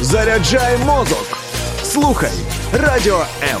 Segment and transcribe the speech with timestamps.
[0.00, 1.38] Заряджай мозок.
[1.82, 2.30] Слухай
[2.72, 3.60] радіо М.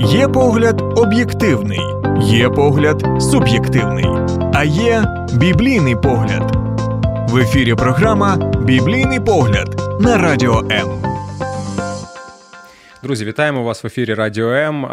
[0.00, 1.80] Є погляд об'єктивний,
[2.20, 4.06] є погляд суб'єктивний,
[4.54, 6.56] а є біблійний погляд.
[7.30, 10.88] В ефірі програма Біблійний погляд на радіо М.
[13.02, 14.86] Друзі, вітаємо вас в ефірі Радіо М.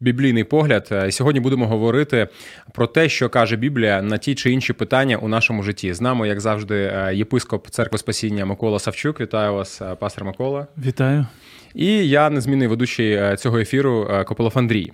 [0.00, 0.92] Біблійний погляд.
[1.08, 2.28] І Сьогодні будемо говорити
[2.72, 5.94] про те, що каже Біблія на ті чи інші питання у нашому житті.
[5.94, 9.20] З нами, як завжди, єпископ церкви Спасіння Микола Савчук.
[9.20, 10.66] Вітаю вас, пастор Микола.
[10.86, 11.26] Вітаю.
[11.74, 14.92] І я незмінний ведучий цього ефіру Копилов Андрій.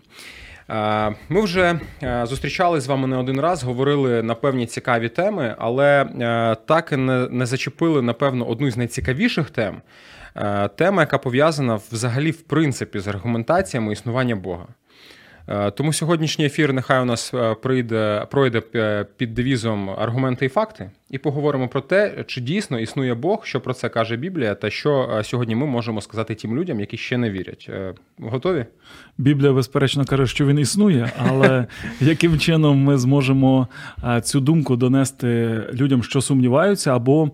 [1.28, 1.80] Ми вже
[2.22, 6.06] зустрічали з вами не один раз, говорили на певні цікаві теми, але
[6.66, 9.80] так і не зачепили, напевно, одну з найцікавіших тем.
[10.76, 14.66] Тема, яка пов'язана взагалі в принципі з аргументаціями існування Бога.
[15.48, 20.48] Е, тому сьогоднішній ефір нехай у нас е, прийде пройде е, під девізом аргументи і
[20.48, 24.70] факти, і поговоримо про те, чи дійсно існує Бог, що про це каже Біблія, та
[24.70, 27.70] що сьогодні ми можемо сказати тим людям, які ще не вірять.
[28.18, 28.66] Готові?
[29.18, 31.66] Біблія, безперечно, каже, що він існує, але
[32.00, 33.68] яким чином ми зможемо
[34.22, 37.30] цю думку донести людям, що сумніваються, або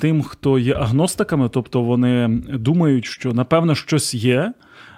[0.00, 4.52] тим, хто є агностиками, тобто вони думають, що напевно щось є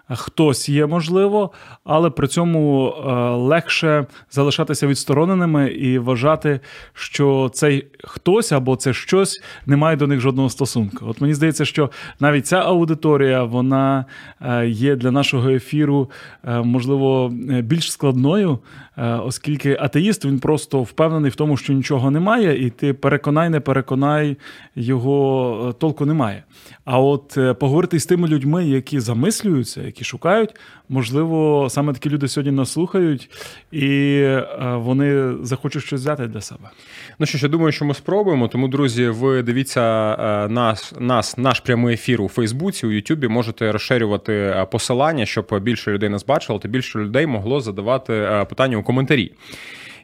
[0.08, 1.50] хтось є можливо,
[1.84, 6.60] але при цьому е, легше залишатися відстороненими і вважати,
[6.94, 11.06] що цей хтось або це щось не має до них жодного стосунку.
[11.08, 14.04] От мені здається, що навіть ця аудиторія вона
[14.40, 16.10] е, є для нашого ефіру,
[16.44, 17.28] е, можливо,
[17.62, 18.58] більш складною,
[18.96, 24.36] оскільки атеїст він просто впевнений в тому, що нічого немає, і ти переконай, не переконай,
[24.76, 26.42] його толку немає.
[26.84, 30.50] А от поговорити з тими людьми, які замислюються, які шукають.
[30.88, 33.30] Можливо, саме такі люди сьогодні нас слухають,
[33.72, 36.70] і е, вони захочуть щось взяти для себе.
[37.18, 38.48] Ну що ж, я думаю, що ми спробуємо.
[38.48, 39.80] Тому, друзі, ви дивіться
[40.20, 43.28] е, нас, нас, наш прямий ефір у Фейсбуці, у Ютубі.
[43.28, 48.76] Можете розширювати е, посилання, щоб більше людей нас бачило, та більше людей могло задавати питання
[48.76, 49.32] у коментарі.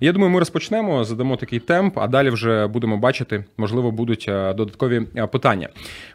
[0.03, 4.55] Я думаю, ми розпочнемо, задамо такий темп, а далі вже будемо бачити, можливо, будуть е,
[4.55, 5.69] додаткові е, питання.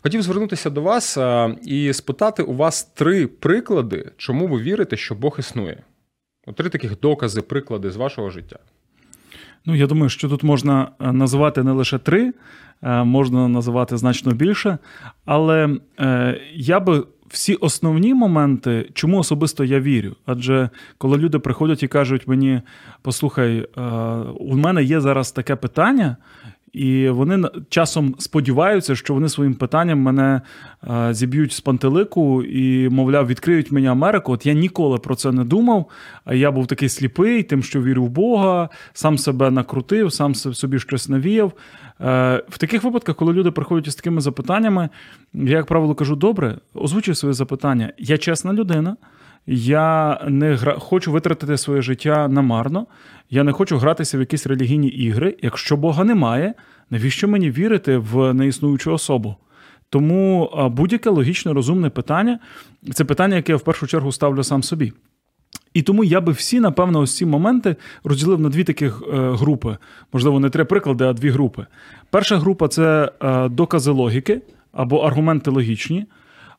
[0.04, 5.16] Хотів звернутися до вас е, і спитати у вас три приклади, чому ви вірите, що
[5.16, 5.78] Бог існує.
[6.56, 8.60] Три таких докази, приклади з вашого життя.
[9.66, 12.34] Ну, я думаю, що тут можна називати не лише три,
[12.82, 14.78] можна називати значно більше.
[15.26, 15.78] Але
[16.54, 17.04] я би
[17.36, 20.16] всі основні моменти, чому особисто я вірю.
[20.26, 22.62] Адже коли люди приходять і кажуть мені:
[23.02, 23.82] послухай, е,
[24.40, 26.18] у мене є зараз таке питання,
[26.76, 30.42] і вони часом сподіваються, що вони своїм питанням мене
[30.90, 34.32] е, зіб'ють з пантелику і, мовляв, відкриють мені Америку.
[34.32, 35.86] От я ніколи про це не думав.
[36.26, 40.80] А я був такий сліпий, тим, що вірю в Бога, сам себе накрутив, сам собі
[40.80, 41.54] щось навіяв.
[42.02, 44.90] Е, в таких випадках, коли люди приходять із такими запитаннями,
[45.34, 47.94] я, як правило, кажу: добре, озвучуй своє запитання.
[47.98, 48.96] Я чесна людина.
[49.48, 50.80] Я не гра...
[50.80, 52.88] хочу витратити своє життя намарно.
[53.30, 55.38] Я не хочу гратися в якісь релігійні ігри.
[55.42, 56.54] Якщо Бога немає,
[56.90, 59.36] навіщо мені вірити в неіснуючу особу?
[59.90, 62.40] Тому будь-яке логічне, розумне питання
[62.94, 64.94] це питання, яке я в першу чергу ставлю сам собі.
[65.74, 69.78] І тому я би всі, напевно, ось ці моменти розділив на дві таких е, групи.
[70.14, 71.66] Можливо, не три приклади, а дві групи.
[72.10, 74.42] Перша група це е, докази логіки
[74.72, 76.06] або аргументи логічні.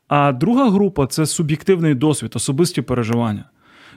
[0.09, 3.45] А друга група це суб'єктивний досвід, особисті переживання.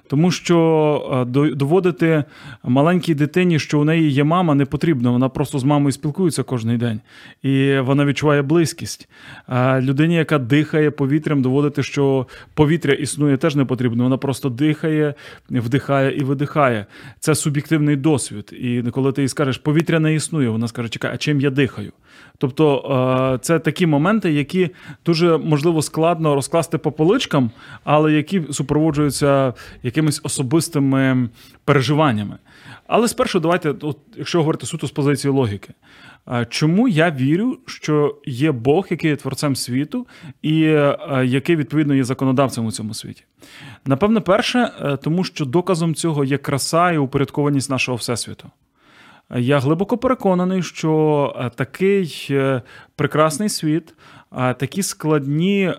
[0.09, 2.23] Тому що е, доводити
[2.63, 5.11] маленькій дитині, що у неї є мама, не потрібно.
[5.11, 7.01] Вона просто з мамою спілкується кожен день,
[7.43, 9.09] і вона відчуває близькість.
[9.47, 14.03] А людині, яка дихає повітрям, доводити, що повітря існує, теж не потрібно.
[14.03, 15.13] Вона просто дихає,
[15.49, 16.85] вдихає і видихає.
[17.19, 18.53] Це суб'єктивний досвід.
[18.59, 21.91] І коли ти їй скажеш, повітря не існує, вона скаже, чекай, а чим я дихаю?
[22.37, 22.77] Тобто
[23.35, 24.69] е, це такі моменти, які
[25.05, 27.51] дуже можливо складно розкласти по поличкам,
[27.83, 29.53] але які супроводжуються
[29.99, 31.29] якимись особистими
[31.65, 32.37] переживаннями.
[32.87, 35.73] Але спершу давайте, от, якщо говорити суто з позиції логіки,
[36.27, 40.07] е, чому я вірю, що є Бог, який є творцем світу,
[40.41, 43.23] і е, який відповідно є законодавцем у цьому світі?
[43.85, 44.71] Напевно, перше,
[45.03, 48.49] тому що доказом цього є краса і упорядкованість нашого всесвіту.
[49.35, 52.61] Я глибоко переконаний, що е, такий е,
[52.95, 53.93] прекрасний світ, е,
[54.31, 55.73] такі складні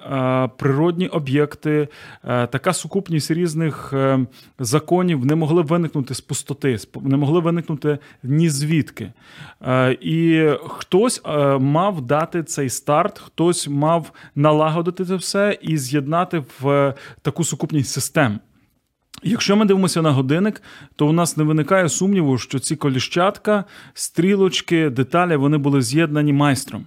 [0.58, 1.88] природні об'єкти,
[2.22, 3.94] така сукупність різних
[4.58, 9.12] законів не могли виникнути з пустоти, не могли виникнути ні звідки.
[10.00, 11.22] І хтось
[11.60, 18.40] мав дати цей старт, хтось мав налагодити це все і з'єднати в таку сукупність систем.
[19.22, 20.62] Якщо ми дивимося на годинник,
[20.96, 23.64] то у нас не виникає сумніву, що ці коліщатка,
[23.94, 26.86] стрілочки, деталі вони були з'єднані майстром.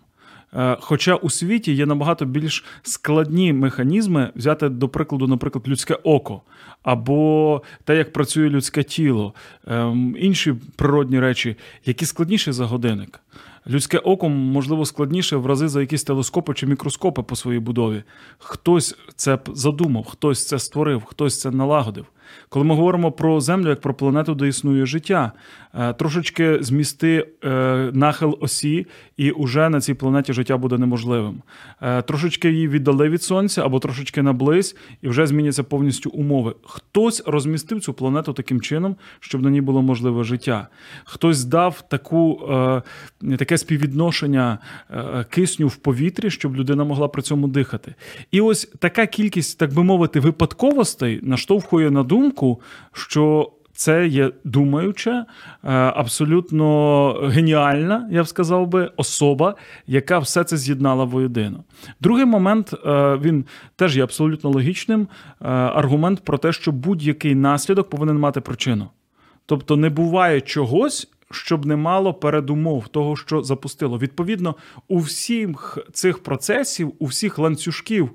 [0.56, 6.42] Е, хоча у світі є набагато більш складні механізми, взяти до прикладу, наприклад, людське око,
[6.84, 9.34] або те, як працює людське тіло,
[9.68, 11.56] ем, інші природні речі,
[11.86, 13.20] які складніші за годинник.
[13.68, 18.04] Людське око, можливо, складніше в рази за якісь телескопи чи мікроскопи по своїй будові.
[18.38, 22.06] Хтось це задумав, хтось це створив, хтось це налагодив.
[22.50, 25.32] Коли ми говоримо про Землю як про планету, де існує життя,
[25.74, 27.50] е, трошечки змісти е,
[27.94, 28.88] нахил осі,
[29.18, 31.42] і уже на цій планеті життя буде неможливим.
[31.82, 36.56] Е, трошечки її віддали від сонця або трошечки наблизь, і вже зміняться повністю умови.
[36.64, 40.68] Хтось розмістив цю планету таким чином, щоб на ній було можливе життя.
[41.04, 42.42] Хтось дав таку,
[43.38, 44.58] таке співвідношення
[45.30, 47.96] кисню в повітрі, щоб людина могла при цьому дихати.
[48.32, 52.62] І ось така кількість, так би мовити, випадковостей наштовхує на думку,
[52.92, 55.26] що це є думаюча,
[55.64, 59.56] е, абсолютно геніальна, я б сказав би, особа,
[59.88, 61.64] яка все це з'єднала воєдино.
[62.00, 63.46] Другий момент е, він
[63.76, 65.02] теж є абсолютно логічним.
[65.02, 65.08] Е,
[65.50, 68.88] аргумент про те, що будь-який наслідок повинен мати причину.
[69.46, 73.98] Тобто не буває чогось, щоб не мало передумов того, що запустило.
[73.98, 74.56] Відповідно,
[74.88, 78.10] у всіх цих процесів, у всіх ланцюжків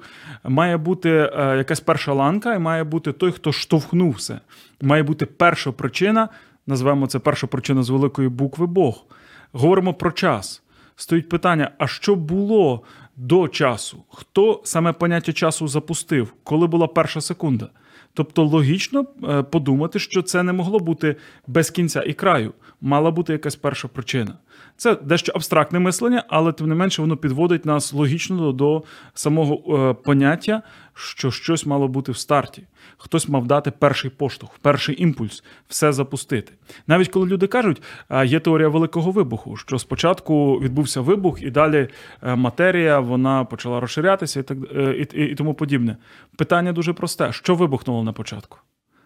[0.45, 4.41] має бути е, якась перша ланка, і має бути той, хто штовхнув все.
[4.81, 6.29] Має бути перша причина.
[6.67, 9.05] Назвемо це перша причина з великої букви Бог.
[9.53, 10.63] Говоримо про час.
[10.97, 12.83] Стоїть питання: а що було
[13.17, 14.03] до часу?
[14.09, 16.35] Хто саме поняття часу запустив?
[16.45, 17.69] Коли була перша секунда?
[18.15, 21.17] Тобто логічно е, подумати, що це не могло бути
[21.47, 24.35] без кінця і краю, мала бути якась перша причина.
[24.79, 28.83] Це дещо абстрактне мислення, але тим не менше воно підводить нас логічно до
[29.15, 30.63] самого е, поняття,
[30.95, 32.63] що щось мало бути в старті.
[32.97, 36.53] Хтось мав дати перший поштовх, перший імпульс, все запустити.
[36.87, 37.83] Навіть коли люди кажуть,
[38.25, 41.89] є теорія великого вибуху, що спочатку відбувся вибух, і далі
[42.23, 45.97] е, матерія вона почала розширятися і так е, і, і, і тому подібне.
[46.37, 48.59] Питання дуже просте: що вибухнуло на початку?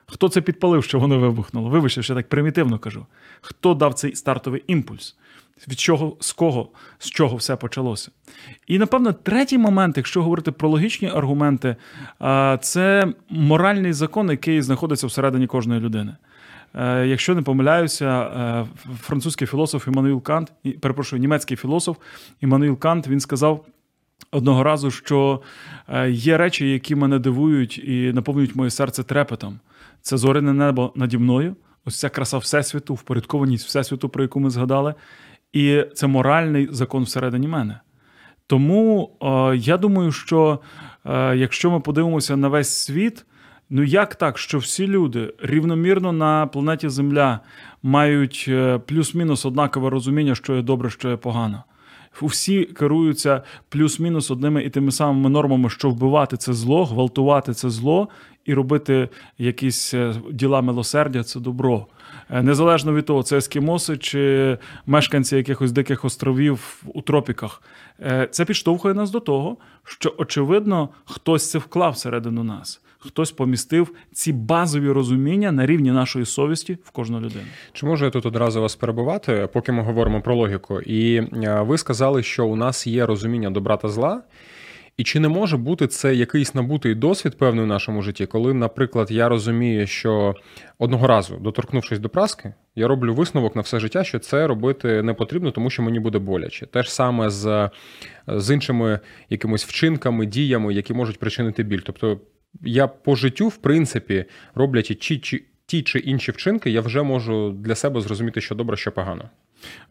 [0.06, 1.68] Хто це підпалив, що воно вибухнуло?
[1.68, 3.06] Вибачте, що я так примітивно кажу.
[3.40, 5.16] Хто дав цей стартовий імпульс?
[5.68, 6.68] Від чого, з кого,
[6.98, 8.10] з чого все почалося.
[8.66, 11.76] І, напевно, третій момент, якщо говорити про логічні аргументи,
[12.60, 16.16] це моральний закон, який знаходиться всередині кожної людини.
[16.74, 18.66] Е, якщо не помиляюся, е,
[19.00, 21.96] французький філософ Іммануїл Кант, перепрошую, німецький філософ
[22.40, 23.64] Іммануїл Кант, він сказав
[24.30, 25.42] одного разу, що
[25.88, 29.60] е, є речі, які мене дивують і наповнюють моє серце трепетом.
[30.02, 34.94] Це зоряне небо наді мною, ось ця краса Всесвіту, впорядкованість Всесвіту, про яку ми згадали.
[35.52, 37.80] І це моральний закон всередині мене.
[38.46, 40.60] Тому е, я думаю, що
[41.06, 43.26] е, якщо ми подивимося на весь світ,
[43.70, 47.40] ну як так, що всі люди рівномірно на планеті Земля
[47.82, 51.64] мають е, плюс-мінус однакове розуміння, що є добре, що є погано.
[52.12, 58.08] Всі керуються плюс-мінус одними і тими самими нормами, що вбивати це зло, гвалтувати це зло
[58.44, 61.86] і робити якісь е, діла милосердя це добро.
[62.30, 67.62] Е, незалежно від того, це ескімоси чи мешканці якихось диких островів у тропіках.
[68.00, 72.80] Е, це підштовхує нас до того, що очевидно хтось це вклав всередину нас.
[73.06, 77.44] Хтось помістив ці базові розуміння на рівні нашої совісті в кожну людину.
[77.72, 80.80] Чи можу я тут одразу вас перебувати, поки ми говоримо про логіку?
[80.80, 84.22] І ви сказали, що у нас є розуміння добра та зла.
[84.96, 89.10] І чи не може бути це якийсь набутий досвід певний в нашому житті, коли, наприклад,
[89.10, 90.34] я розумію, що
[90.78, 95.14] одного разу, доторкнувшись до праски, я роблю висновок на все життя, що це робити не
[95.14, 96.66] потрібно, тому що мені буде боляче.
[96.66, 97.70] Те ж саме з
[98.26, 101.80] з іншими якимись вчинками, діями, які можуть причинити біль.
[101.84, 102.20] Тобто
[102.62, 107.50] я по життю, в принципі, роблячи ті чи ті чи інші вчинки, я вже можу
[107.50, 109.24] для себе зрозуміти, що добре, що погано.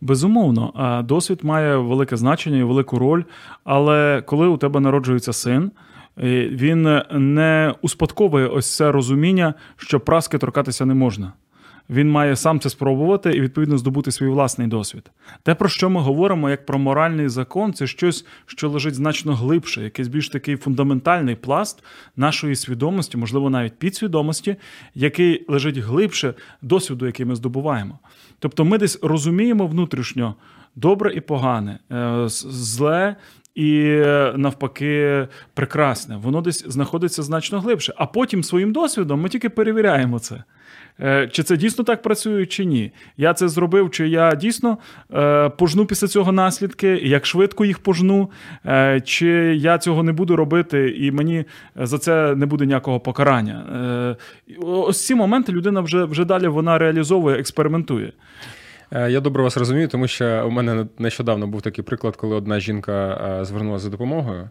[0.01, 3.23] Безумовно, досвід має велике значення і велику роль.
[3.63, 5.71] Але коли у тебе народжується син,
[6.17, 11.33] е, він не успадковує ось це розуміння, що праски торкатися не можна.
[11.91, 15.11] Він має сам це спробувати і відповідно здобути свій власний досвід.
[15.43, 19.83] Те, про що ми говоримо, як про моральний закон, це щось, що лежить значно глибше,
[19.83, 21.83] якийсь більш такий фундаментальний пласт
[22.15, 24.55] нашої свідомості, можливо, навіть підсвідомості,
[24.95, 27.99] який лежить глибше досвіду, який ми здобуваємо.
[28.39, 30.35] Тобто, ми десь розуміємо внутрішньо
[30.75, 33.15] добре і погане, е, зле.
[33.55, 37.93] І е, навпаки, прекрасне, воно десь знаходиться значно глибше.
[37.97, 40.43] А потім своїм досвідом ми тільки перевіряємо це.
[41.01, 42.91] Е, чи це дійсно так працює, чи ні?
[43.17, 44.77] Я це зробив, чи я дійсно
[45.13, 48.31] е, пожну після цього наслідки, як швидко їх пожну,
[48.65, 53.65] е, чи я цього не буду робити, і мені за це не буде ніякого покарання.
[54.61, 58.13] Ось ці моменти людина вже, вже далі вона реалізовує, експериментує.
[58.91, 63.39] Я добре вас розумію, тому що у мене нещодавно був такий приклад, коли одна жінка
[63.45, 64.49] звернулася за допомогою.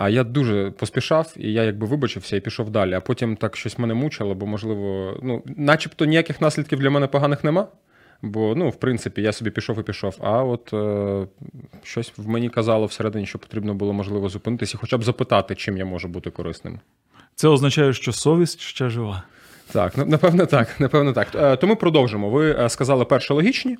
[0.00, 2.94] А я дуже поспішав, і я якби вибачився і пішов далі.
[2.94, 7.44] А потім так щось мене мучило, бо, можливо, ну, начебто ніяких наслідків для мене поганих
[7.44, 7.68] нема.
[8.22, 10.16] Бо, ну, в принципі, я собі пішов і пішов.
[10.20, 11.26] А от е,
[11.82, 15.76] щось в мені казало всередині, що потрібно було, можливо, зупинитися і хоча б запитати, чим
[15.76, 16.80] я можу бути корисним.
[17.34, 19.22] Це означає, що совість ще жива.
[19.72, 20.80] Так, напевно, так.
[20.80, 21.28] Напевно, так.
[21.34, 22.30] Е, то ми продовжимо.
[22.30, 23.78] Ви е, сказали перше логічні.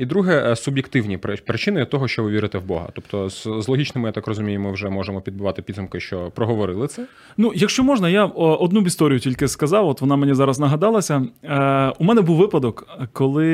[0.00, 2.88] І друге, е, суб'єктивні причини того, що ви вірите в Бога.
[2.92, 7.06] Тобто, з, з логічними, я так розумію, ми вже можемо підбивати підсумки, що проговорили це.
[7.36, 9.88] Ну, якщо можна, я одну історію тільки сказав.
[9.88, 11.22] От вона мені зараз нагадалася.
[11.44, 13.48] Е, У мене був випадок, коли,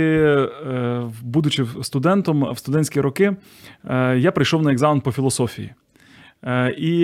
[0.67, 3.37] е, будучи студентом в студентські роки,
[3.91, 5.71] е, я прийшов на екзамен по філософії.
[6.45, 6.99] Е, і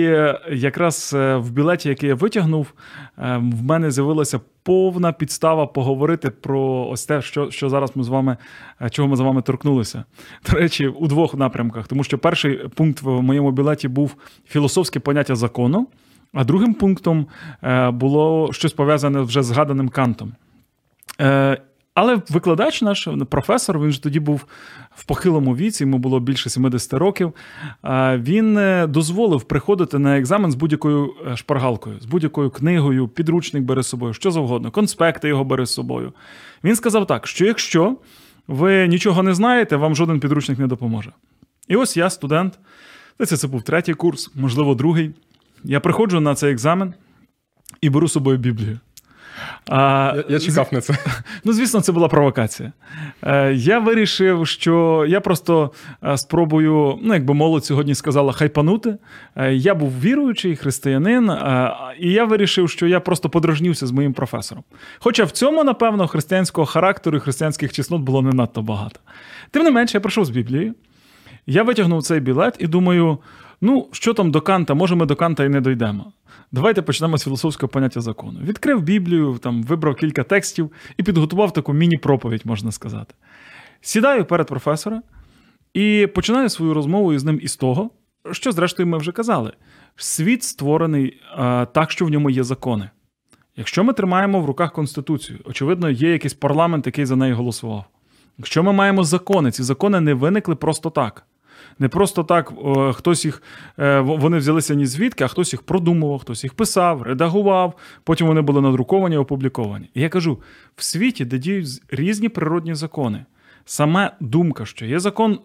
[0.57, 2.73] якраз е, в білеті, який я витягнув,
[3.17, 8.07] е, в мене з'явилася повна підстава поговорити про ось те, що що зараз ми з
[8.07, 8.37] вами,
[8.91, 10.03] чого ми з вами торкнулися.
[10.49, 14.15] До речі, у двох напрямках, тому що перший пункт в моєму білеті був
[14.47, 15.87] філософське поняття закону,
[16.33, 17.27] а другим пунктом
[17.91, 20.33] було щось пов'язане вже з згаданим кантом.
[21.93, 24.45] Але викладач наш професор, він ж тоді був
[24.95, 27.33] в похилому віці, йому було більше 70 років.
[28.13, 33.83] Він е, дозволив приходити на екзамен з будь-якою е, шпаргалкою, з будь-якою книгою, підручник бере
[33.83, 36.13] з собою, що завгодно, конспекти його бере з собою.
[36.63, 37.97] Він сказав так: що якщо
[38.47, 41.11] ви нічого не знаєте, вам жоден підручник не допоможе.
[41.67, 42.59] І ось я, студент,
[43.25, 45.11] це, це був третій курс, можливо, другий.
[45.63, 46.93] Я приходжу на цей екзамен
[47.81, 48.79] і беру з собою Біблію.
[49.69, 50.93] А, Я я чекав на це.
[51.43, 52.71] Ну, звісно, це була провокація.
[53.23, 55.71] Е, Я вирішив, що я просто
[56.03, 58.97] е, спробую, ну, якби молодь сьогодні сказала, хайпанути.
[59.35, 64.13] Е, Я був віруючий християнин, е, і я вирішив, що я просто подражнівся з моїм
[64.13, 64.63] професором.
[64.99, 68.99] Хоча в цьому, напевно, християнського характеру і християнських чеснот було не надто багато.
[69.51, 70.73] Тим не менше, я пройшов з Біблії,
[71.47, 73.17] я витягнув цей білет і думаю:
[73.63, 76.13] ну, що там до Канта, може, ми до Канта і не дойдемо.
[76.51, 78.39] Давайте почнемо з філософського поняття закону.
[78.43, 83.15] Відкрив Біблію, там вибрав кілька текстів і підготував таку міні-проповідь, можна сказати.
[83.81, 85.01] Сідаю перед професора
[85.73, 87.89] і починаю свою розмову із ним із того,
[88.31, 89.53] що, зрештою, ми вже казали:
[89.95, 92.89] світ створений а, так, що в ньому є закони.
[93.55, 97.85] Якщо ми тримаємо в руках Конституцію, очевидно, є якийсь парламент, який за неї голосував.
[98.37, 101.25] Якщо ми маємо закони, ці закони не виникли просто так.
[101.79, 102.53] Не просто так
[102.93, 103.43] хтось їх
[103.79, 107.73] е, вони взялися ні звідки, а хтось їх продумував, хтось їх писав, редагував.
[108.03, 109.89] Потім вони були надруковані, опубліковані.
[109.93, 110.41] І я кажу:
[110.75, 113.25] в світі, де діють різні природні закони.
[113.65, 115.39] Саме думка, що є закон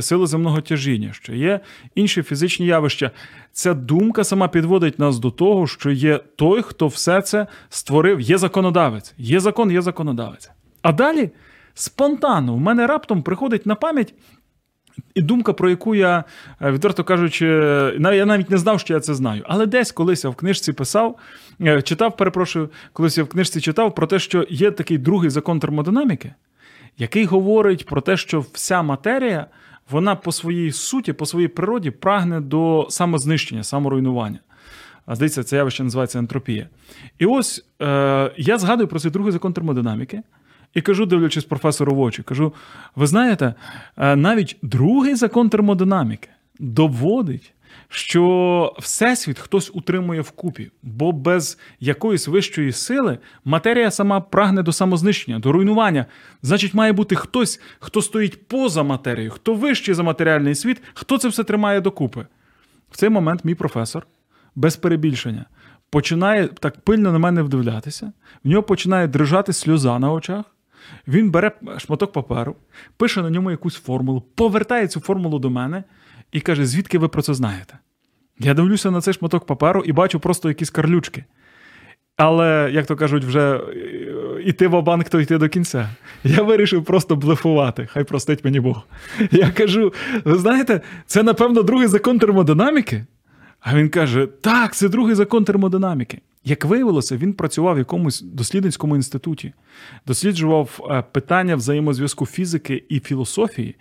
[0.00, 1.60] сили земного тяжіння, що є
[1.94, 3.10] інші фізичні явища.
[3.52, 8.38] Ця думка сама підводить нас до того, що є той, хто все це створив, є
[8.38, 9.14] законодавець.
[9.18, 10.50] Є закон, є законодавець.
[10.82, 11.30] А далі
[11.74, 14.14] спонтанно в мене раптом приходить на пам'ять
[15.14, 16.24] і думка, про яку я,
[16.62, 17.46] е, відверто кажучи,
[18.00, 19.42] я навіть не знав, що я це знаю.
[19.46, 21.16] Але десь колись я в книжці писав,
[21.60, 25.60] е, читав, перепрошую, колись я в книжці читав про те, що є такий другий закон
[25.60, 26.34] термодинаміки,
[26.98, 29.46] який говорить про те, що вся матерія,
[29.90, 34.38] вона по своїй суті, по своїй природі прагне до самознищення, саморуйнування.
[35.06, 36.68] А здається, це явище називається ентропія.
[37.18, 40.22] І ось е, я згадую про цей другий закон термодинаміки.
[40.74, 42.52] І кажу, дивлячись професору в очі, кажу:
[42.96, 43.54] ви знаєте,
[43.96, 46.28] е, навіть другий закон термодинаміки
[46.58, 47.52] доводить,
[47.88, 55.38] що всесвіт хтось утримує вкупі, бо без якоїсь вищої сили матерія сама прагне до самознищення,
[55.38, 56.06] до руйнування.
[56.42, 61.28] Значить, має бути хтось, хто стоїть поза матерією, хто вищий за матеріальний світ, хто це
[61.28, 62.26] все тримає докупи.
[62.90, 64.06] В цей момент мій професор
[64.54, 65.44] без перебільшення.
[65.90, 68.12] Починає так пильно на мене вдивлятися,
[68.44, 70.53] в нього починає дрижати сльоза на очах.
[71.08, 72.56] Він бере шматок паперу,
[72.96, 75.84] пише на ньому якусь формулу, повертає цю формулу до мене
[76.32, 77.78] і каже, звідки ви про це знаєте?
[78.38, 81.24] Я дивлюся на цей шматок паперу і бачу просто якісь карлючки.
[82.16, 83.60] Але, як то кажуть, вже
[84.44, 85.88] іти в банк, то йти до кінця.
[86.24, 87.88] Я вирішив просто блефувати.
[87.92, 88.82] Хай простить мені Бог.
[89.30, 89.92] Я кажу:
[90.24, 93.04] ви знаєте, це, напевно, другий закон термодинаміки.
[93.60, 96.20] А він каже: так, це другий закон термодинаміки.
[96.44, 99.52] Як виявилося, він працював в якомусь дослідницькому інституті,
[100.06, 103.76] досліджував е, питання взаємозв'язку фізики і філософії,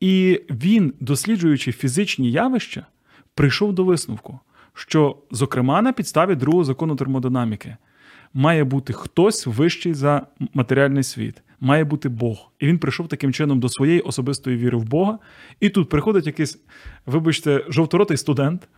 [0.00, 2.86] і він, досліджуючи фізичні явища,
[3.34, 4.40] прийшов до висновку,
[4.74, 7.76] що, зокрема, на підставі другого закону термодинаміки,
[8.34, 12.52] має бути хтось вищий за матеріальний світ, має бути Бог.
[12.58, 15.18] І він прийшов таким чином до своєї особистої віри в Бога.
[15.60, 16.58] І тут приходить якийсь,
[17.06, 18.68] вибачте, жовторотий студент,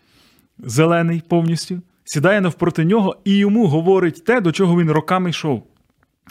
[0.58, 5.66] зелений повністю, сідає навпроти нього і йому говорить те, до чого він роками йшов.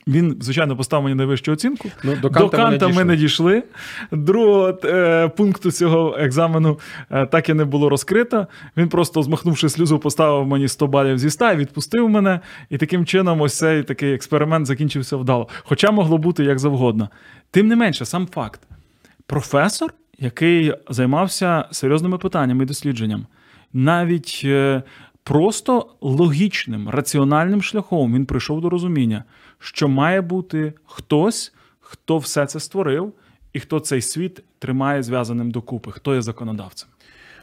[0.08, 1.90] Він, звичайно, поставив мені найвищу оцінку.
[2.04, 3.64] Ну, до до Канта ми Канта не ми не дійшли.
[4.12, 6.80] Другого е, пункту цього екзамену
[7.12, 8.48] е, так і не було розкрито.
[8.78, 12.40] Він просто, змахнувши сльозу, поставив мені 100 балів зі 100 і відпустив мене.
[12.70, 15.48] І таким чином, ось цей такий експеримент закінчився вдало.
[15.64, 17.10] Хоча могло бути як завгодно.
[17.52, 18.62] Тим не менше, сам факт:
[19.26, 23.26] професор, який займався серйозними питаннями і дослідженням,
[23.74, 24.84] навіть е,
[25.24, 29.24] просто логічним, раціональним шляхом він прийшов до розуміння,
[29.60, 33.14] що має бути хтось, хто все це створив,
[33.54, 36.90] і хто цей світ тримає зв'язаним докупи, хто є законодавцем.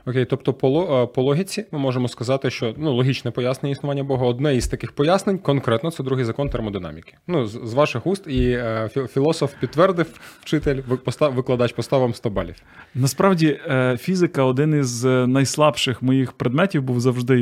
[0.07, 4.27] Окей, тобто по, е, по логіці ми можемо сказати, що ну, логічне пояснення існування Бога
[4.27, 7.15] одне із таких пояснень, конкретно це другий закон термодинаміки.
[7.27, 10.07] Ну, з, з ваших уст, і е, філософ підтвердив,
[10.41, 10.81] вчитель,
[11.21, 12.55] викладач поставив вам 100 балів.
[12.95, 17.41] Насправді, е, фізика один із е, найслабших моїх предметів був завжди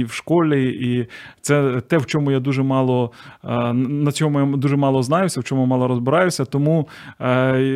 [0.00, 1.06] і в школі, і
[1.40, 3.12] це те, в чому я дуже мало
[3.72, 6.44] на цьому я дуже мало знаюся, в чому мало розбираюся.
[6.44, 6.88] Тому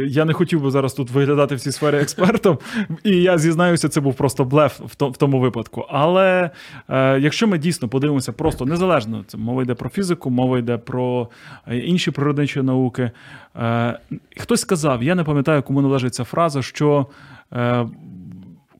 [0.06, 2.58] я не хотів би зараз тут виглядати в цій сфері експертом.
[3.04, 5.86] І я зізнаюся, це був просто блеф в тому випадку.
[5.88, 6.50] Але
[6.88, 11.28] е, якщо ми дійсно подивимося, просто незалежно це мова йде про фізику, мова йде про
[11.66, 13.10] е, інші природничі науки.
[13.56, 13.98] Е,
[14.36, 17.06] Хтось сказав, я не пам'ятаю, кому належить ця фраза, що
[17.52, 17.88] е,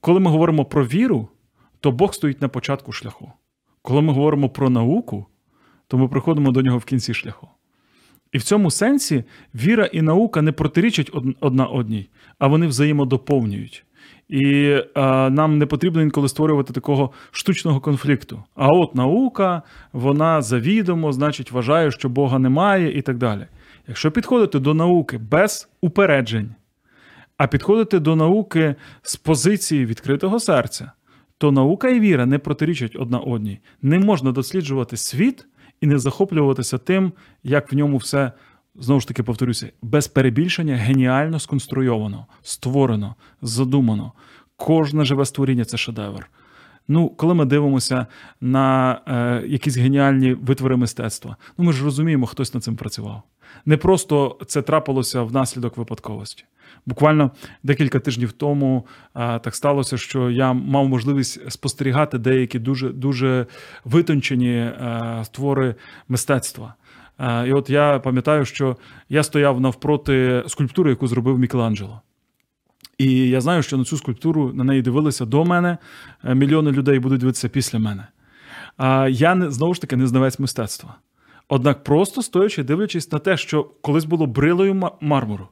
[0.01, 1.29] коли ми говоримо про віру,
[1.81, 3.33] то Бог стоїть на початку шляху.
[3.83, 5.27] Коли ми говоримо про науку,
[5.89, 7.49] то ми приходимо до нього в кінці шляху.
[8.33, 12.09] І в цьому сенсі віра і наука не протирічать одна одній,
[12.39, 13.85] а вони взаємодоповнюють.
[14.29, 18.43] І е, нам не потрібно інколи створювати такого штучного конфлікту.
[18.55, 23.47] А от наука, вона завідомо, значить, вважає, що Бога немає і так далі.
[23.89, 26.55] Якщо підходити до науки без упереджень,
[27.37, 30.93] а підходити до науки з позиції відкритого серця,
[31.39, 33.61] то наука і віра не протирічать одна одній.
[33.83, 35.47] Не можна досліджувати світ
[35.81, 38.33] і не захоплюватися тим, як в ньому все,
[38.75, 44.13] знову ж таки повторюся, без перебільшення геніально сконструйовано, створено, задумано.
[44.57, 46.31] Кожне живе створіння це шедевр.
[46.89, 48.07] Ну, коли ми дивимося
[48.41, 53.23] на е, якісь геніальні витвори мистецтва, ну ми ж розуміємо, хтось над цим працював.
[53.67, 56.45] Не просто це трапилося внаслідок випадковості.
[56.87, 57.31] Буквально
[57.63, 63.47] декілька тижнів тому а, так сталося, що я мав можливість спостерігати деякі дуже дуже
[63.85, 65.75] витончені а, твори
[66.09, 66.75] мистецтва.
[67.16, 68.77] А, і от я пам'ятаю, що
[69.09, 72.00] я стояв навпроти скульптури, яку зробив Мікеланджело.
[72.98, 75.79] І я знаю, що на цю скульптуру на неї дивилися до мене.
[76.24, 78.07] е, Мільйони людей будуть дивитися після мене.
[78.77, 80.94] А я знову ж таки не знавець мистецтва.
[81.48, 85.48] Однак, просто стоячи, дивлячись на те, що колись було брилою мармуру,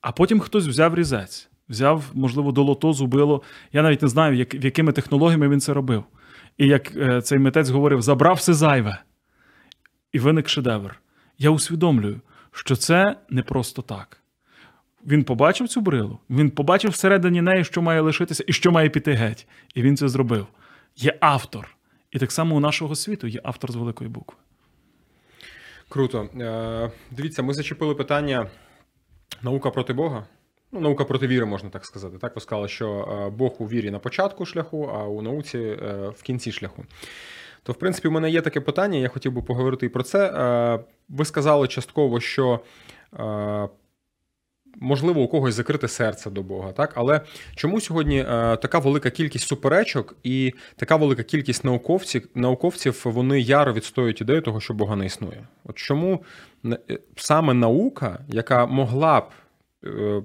[0.00, 3.42] а потім хтось взяв різець, взяв, можливо, долото, зубило.
[3.72, 6.04] Я навіть не знаю, як, якими технологіями він це робив.
[6.58, 8.98] І як е, цей митець говорив, забрав все зайве.
[10.12, 11.00] І виник шедевр.
[11.38, 12.20] Я усвідомлюю,
[12.52, 14.18] що це не просто так.
[15.06, 19.12] Він побачив цю брилу, він побачив всередині неї, що має лишитися і що має піти
[19.12, 19.46] геть.
[19.74, 20.46] І він це зробив.
[20.96, 21.76] Є автор.
[22.10, 24.38] І так само у нашого світу є автор з великої букви.
[25.88, 26.28] Круто.
[26.40, 28.50] Е, Дивіться, ми зачепили питання
[29.42, 30.26] наука проти Бога.
[30.72, 32.18] Ну, наука проти віри, можна так сказати.
[32.18, 36.08] Так, ви сказали, що е, Бог у вірі на початку шляху, а у науці е,
[36.16, 36.84] в кінці шляху.
[37.62, 40.26] То, в принципі, у мене є таке питання, я хотів би поговорити і про це.
[40.26, 42.60] Е, Ви сказали частково, що
[43.18, 43.68] е,
[44.76, 46.92] можливо у когось закрите серце до Бога, так?
[46.94, 47.20] Але
[47.54, 53.72] чому сьогодні е, така велика кількість суперечок і така велика кількість науковців, науковців вони яро
[53.72, 55.46] відстоюють ідею того, що Бога не існує?
[55.64, 56.24] От чому
[57.16, 59.24] саме наука, яка могла б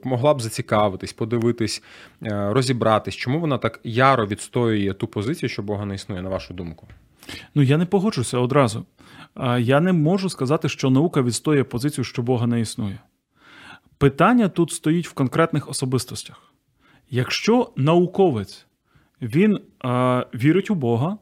[0.03, 1.83] могла б зацікавитись, подивитись,
[2.21, 6.87] розібратись, чому вона так яро відстоює ту позицію, що Бога не існує, на вашу думку?
[7.55, 8.85] Ну, я не погоджуся одразу.
[9.59, 12.99] Я не можу сказати, що наука відстоює позицію, що Бога не існує.
[13.97, 16.53] Питання тут стоїть в конкретних особистостях.
[17.09, 18.65] Якщо науковець
[19.21, 21.17] він а, вірить у Бога,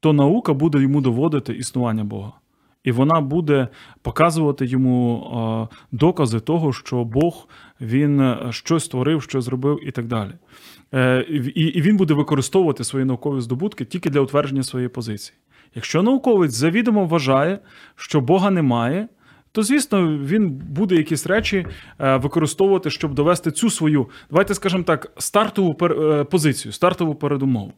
[0.00, 2.32] то наука буде йому доводити існування Бога.
[2.84, 3.68] І вона буде
[4.02, 7.48] показувати йому докази того, що Бог
[7.80, 10.30] він е, щось створив, щось зробив і так далі.
[10.94, 15.36] Е, і, він буде використовувати свої наукові здобутки тільки для утвердження своєї позиції.
[15.74, 17.58] Якщо науковець завідомо вважає,
[17.96, 19.08] що Бога немає,
[19.52, 21.66] то звісно він буде якісь речі
[21.98, 25.74] е, використовувати, щоб довести цю свою, давайте скажемо так, стартову
[26.30, 27.72] позицію, стартову передумову.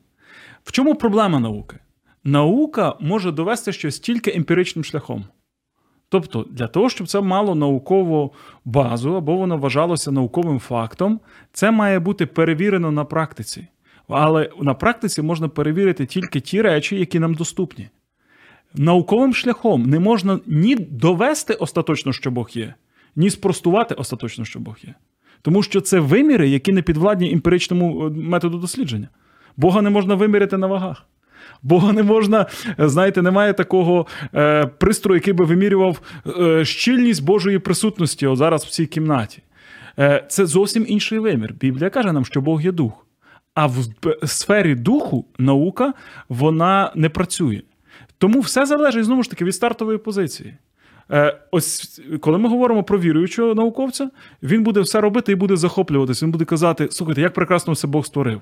[0.65, 1.79] В чому проблема науки?
[2.25, 5.25] Наука може довести щось тільки емпіричним шляхом.
[6.09, 11.21] Тобто, для того, щоб це мало наукову базу або воно вважалося науковим фактом,
[11.53, 13.67] це має бути перевірено на практиці.
[14.09, 17.89] Але на практиці можна перевірити тільки ті речі, які нам доступні.
[18.75, 22.75] Науковим шляхом не можна ні довести остаточно, що Бог є,
[23.17, 24.95] ні спростувати остаточно, що Бог є.
[25.43, 29.09] Тому що це виміри, які не підвладні емпіричному е, методу дослідження.
[29.57, 31.07] Бога не можна виміряти на вагах.
[31.63, 32.47] Бога не можна,
[32.81, 36.01] е, знаєте, немає такого е, пристрою, який би вимірював
[36.41, 39.43] е, щільність Божої присутності от зараз в цій кімнаті.
[39.99, 41.55] Е, Це зовсім інший вимір.
[41.61, 43.07] Біблія каже нам, що Бог є дух.
[43.55, 43.77] А в
[44.25, 45.93] сфері духу наука
[46.29, 47.63] вона не працює.
[48.19, 50.55] Тому все залежить знову ж таки від стартової позиції.
[51.11, 54.11] Е, Ось коли ми говоримо про віруючого науковця,
[54.43, 56.27] він буде все робити і буде захоплюватися.
[56.27, 58.41] Він буде казати: слухайте, як прекрасно все Бог створив.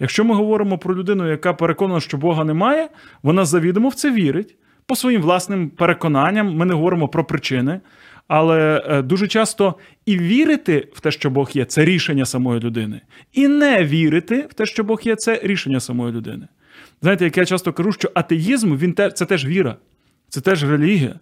[0.00, 2.88] Якщо ми говоримо про людину, яка переконана, що Бога немає,
[3.22, 4.56] вона завідомо в це вірить
[4.86, 6.56] по своїм власним переконанням.
[6.56, 7.80] Ми не говоримо про причини.
[8.28, 9.74] Але е, дуже часто
[10.06, 13.00] і вірити в те, що Бог є, це рішення самої людини.
[13.32, 16.48] І не вірити в те, що Бог є, це рішення самої людини.
[17.02, 19.76] Знаєте, як я часто кажу, що атеїзм він це теж віра,
[20.28, 21.20] це теж релігія.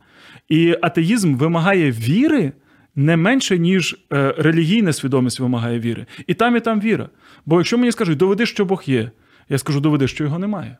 [0.49, 2.53] І атеїзм вимагає віри
[2.97, 6.07] не менше, ніж е, релігійна свідомість вимагає віри.
[6.27, 7.09] І там, і там віра.
[7.47, 9.11] Бо якщо мені скажуть, доведи, що Бог є,
[9.49, 10.77] я скажу, доведи, що його немає.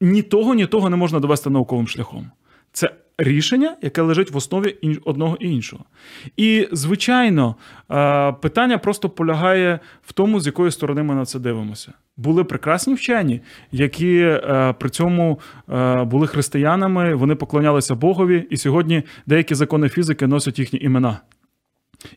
[0.00, 2.30] Ні того, ні того не можна довести науковим шляхом.
[2.72, 5.84] Це рішення, яке лежить в основі одного і іншого.
[6.36, 7.56] І, звичайно,
[8.42, 11.92] питання просто полягає в тому, з якої сторони ми на це дивимося.
[12.16, 13.40] Були прекрасні вчені,
[13.72, 15.40] які е, при цьому
[15.72, 21.20] е, були християнами, вони поклонялися Богові, і сьогодні деякі закони фізики носять їхні імена.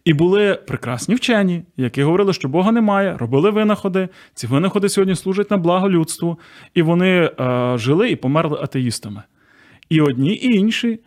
[0.06, 4.10] І були прекрасні вчені, які говорили, що Бога немає, робили винаходи.
[4.34, 6.40] Ці винаходи сьогодні служать на благо людству,
[6.74, 9.24] і вони е, жили і померли атеїстами.
[9.90, 11.00] І одні і інші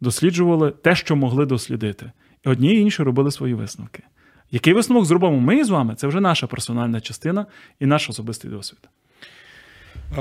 [0.00, 2.12] досліджували те, що могли дослідити.
[2.46, 4.02] І одні і інші робили свої висновки.
[4.50, 5.94] Який висновок зробимо ми з вами?
[5.94, 7.46] Це вже наша персональна частина
[7.80, 8.80] і наш особистий досвід.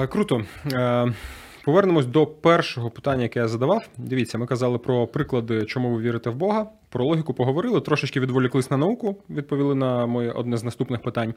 [0.10, 0.46] Круто.
[0.74, 1.14] Е,
[1.66, 3.88] Повернемось до першого питання, яке я задавав.
[3.98, 6.68] Дивіться, ми казали про приклади, чому ви вірите в Бога.
[6.90, 11.34] Про логіку поговорили, трошечки відволіклись на науку, відповіли на моє одне з наступних питань.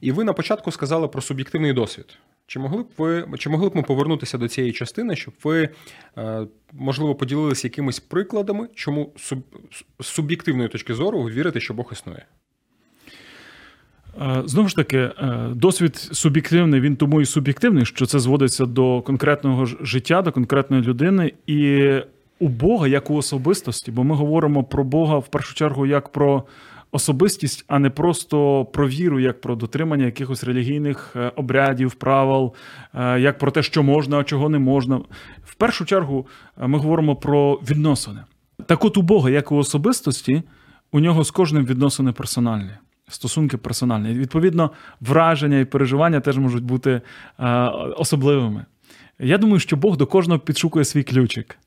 [0.00, 2.18] І ви на початку сказали про суб'єктивний досвід.
[2.52, 5.68] Чи могли б ви чи могли б ми повернутися до цієї частини, щоб ви
[6.18, 9.12] е, можливо поділилися якимись прикладами, чому
[10.00, 12.26] з суб'єктивної точки зору ви вірите, що Бог існує?
[14.20, 15.12] Е, знову ж таки, е,
[15.54, 21.32] досвід суб'єктивний, він тому і суб'єктивний, що це зводиться до конкретного життя, до конкретної людини,
[21.46, 21.90] і
[22.38, 26.44] у Бога як у особистості, бо ми говоримо про Бога в першу чергу як про
[26.92, 32.54] особистість, а не просто про віру, як про дотримання якихось релігійних е, обрядів, правил,
[33.18, 34.96] як про те, що можна, а чого не можна.
[35.44, 36.26] В першу чергу
[36.56, 38.20] ми говоримо про відносини.
[38.66, 40.42] Так, от у Бога, як у особистості,
[40.92, 42.72] у нього з кожним відносини персональні
[43.08, 44.14] стосунки персональні.
[44.14, 47.00] Відповідно, враження і переживання теж можуть бути
[47.38, 47.48] е,
[47.96, 48.64] особливими.
[49.18, 51.58] Я думаю, що Бог до кожного підшукує свій ключик.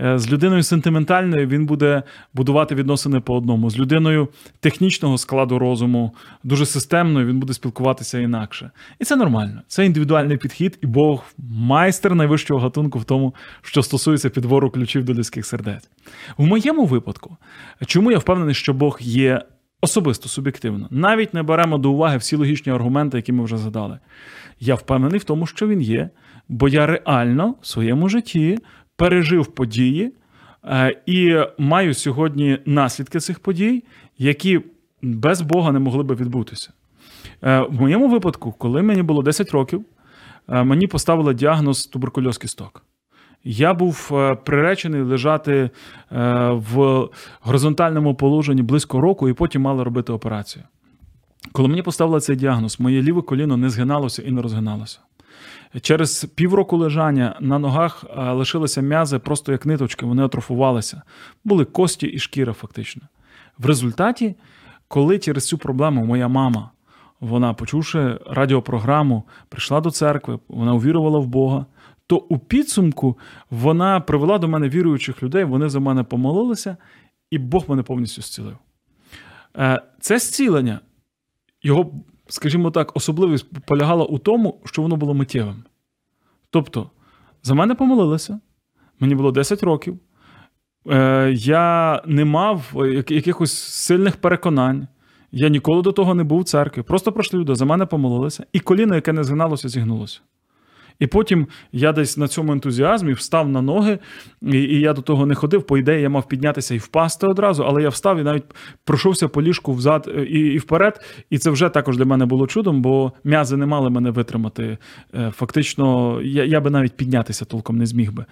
[0.00, 2.02] Е, з людиною сентиментальною він буде
[2.34, 3.70] будувати відносини по одному.
[3.70, 4.28] З людиною
[4.60, 8.70] технічного складу розуму, дуже системною, він буде спілкуватися інакше.
[8.98, 9.62] І це нормально.
[9.66, 15.14] Це індивідуальний підхід, і Бог майстер найвищого гатунку в тому, що стосується підбору ключів до
[15.14, 15.88] людських сердець.
[16.36, 17.36] В моєму випадку,
[17.86, 19.42] чому я впевнений, що Бог є
[19.84, 20.88] Особисто суб'єктивно.
[20.90, 23.98] Навіть не беремо до уваги всі логічні аргументи, які ми вже задали.
[24.60, 26.10] Я впевнений в тому, що він є,
[26.48, 28.58] бо я реально в своєму житті
[28.96, 30.12] пережив події
[30.64, 33.84] е, і маю сьогодні наслідки цих подій,
[34.18, 34.60] які
[35.02, 36.72] без Бога не могли би відбутися.
[37.42, 39.84] Е, в моєму випадку, коли мені було 10 років,
[40.48, 42.84] е, мені поставили діагноз туберкульоз кісток
[43.44, 44.08] я був
[44.44, 45.70] приречений лежати
[46.50, 47.08] в
[47.40, 50.64] горизонтальному положенні близько року, і потім мали робити операцію.
[51.52, 54.98] Коли мені поставили цей діагноз, моє ліве коліно не згиналося і не розгиналося.
[55.80, 61.02] Через півроку лежання на ногах е, лишилися м'язи просто як ниточки, вони атрофувалися.
[61.44, 63.02] Були кості і шкіра, фактично.
[63.58, 64.34] В результаті,
[64.88, 66.70] коли через цю проблему моя мама,
[67.20, 71.66] вона, почувши радіопрограму, прийшла до церкви, вона увірувала в Бога,
[72.06, 73.18] то у підсумку
[73.50, 76.76] вона привела до мене віруючих людей, вони за мене помолилися,
[77.30, 78.56] і Бог мене повністю зцілив.
[79.56, 80.80] Е, це зцілення,
[81.62, 81.92] його,
[82.32, 85.64] скажімо так, особливість полягала у тому, що воно було миттєвим.
[86.50, 86.90] Тобто,
[87.42, 88.40] за мене помолилися,
[89.00, 89.98] мені було 10 років,
[90.90, 92.72] е, я не мав
[93.08, 94.88] якихось сильних переконань.
[95.32, 96.82] Я ніколи до того не був в церкві.
[96.82, 100.20] Просто пройшли люди, за мене помолилися, і коліно, яке не згиналося, зігнулося.
[100.98, 103.98] І потім я десь на цьому ентузіазмі встав на ноги,
[104.42, 105.62] і і я до того не ходив.
[105.62, 108.44] По ідеї, я мав піднятися і впасти одразу, але я встав і навіть
[108.84, 111.00] пройшовся по ліжку взад е, і і вперед.
[111.30, 114.78] І це вже також для мене було чудом, бо м'язи не мали мене витримати.
[115.14, 118.24] Е, фактично, я, я би навіть піднятися толком не зміг би.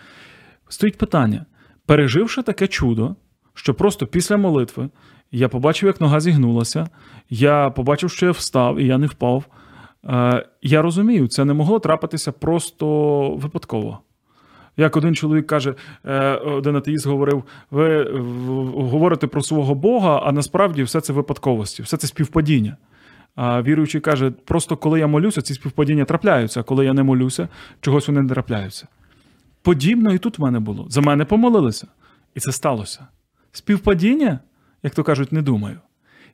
[0.68, 1.46] Стоїть питання:
[1.86, 3.16] переживши таке чудо,
[3.54, 4.88] що просто після молитви
[5.32, 6.88] я побачив, як нога зігнулася,
[7.30, 9.44] я побачив, що я встав, і я не впав.
[10.04, 12.86] Е, я розумію, це не могло трапитися просто
[13.30, 13.98] випадково.
[14.76, 18.04] Як один чоловік каже, е, один атеїст говорив: ви
[18.76, 22.76] говорите про свого Бога, а насправді все це випадковості, все це співпадіння.
[23.34, 27.48] А віруючий каже, просто коли я молюся, ці співпадіння трапляються, а коли я не молюся,
[27.80, 28.86] чогось вони не трапляються.
[29.62, 30.86] Подібно і тут в мене було.
[30.88, 31.86] За мене помолилися.
[32.34, 33.06] І це сталося.
[33.52, 34.40] Співпадіння,
[34.82, 35.78] як то кажуть, не думаю.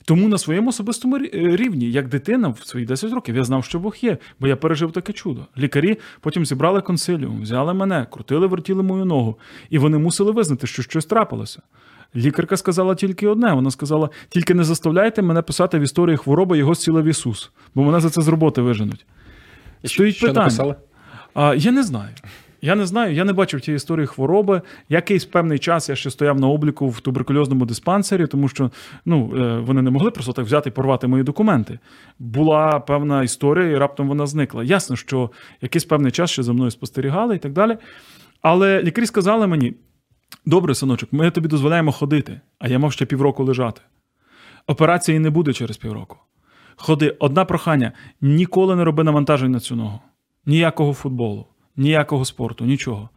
[0.04, 3.78] Тому на своєму особистому е, рівні, як дитина в свої 10 років, я знав, що
[3.78, 5.46] Бог є, бо я пережив таке чудо.
[5.59, 9.38] Лікарі потім зібрали консиліум, взяли мене, крутили, вертіли мою ногу,
[9.70, 11.62] і вони мусили визнати, що щось трапилося.
[12.16, 16.74] Лікарка сказала тільки одне: вона сказала: тільки не заставляйте мене писати в історії хвороби його
[16.74, 19.06] зцілив Ісус, бо мене за це з роботи виженуть.
[19.85, 20.44] Стоїть що питання.
[20.44, 20.74] Написали?
[21.35, 22.11] А, Я не знаю.
[22.62, 24.62] Я не знаю, я не бачив тієї історії хвороби.
[24.88, 28.70] Якийсь певний час я ще стояв на обліку в туберкульозному диспансері, тому що
[29.04, 31.78] ну, е, вони не могли просто так взяти і порвати мої документи.
[32.18, 34.64] Була певна історія, і раптом вона зникла.
[34.64, 37.76] Ясно, що якийсь певний час ще за мною спостерігали і так далі.
[38.42, 39.74] Але лікарі сказали мені:
[40.46, 43.80] добре, синочок, ми тобі дозволяємо ходити, а я мав ще півроку лежати.
[44.66, 46.16] Операції не буде через півроку.
[46.76, 50.00] Ходи, одна прохання: ніколи не роби навантажень на цю ногу,
[50.46, 53.08] ніякого футболу ніякого спорту, нічого.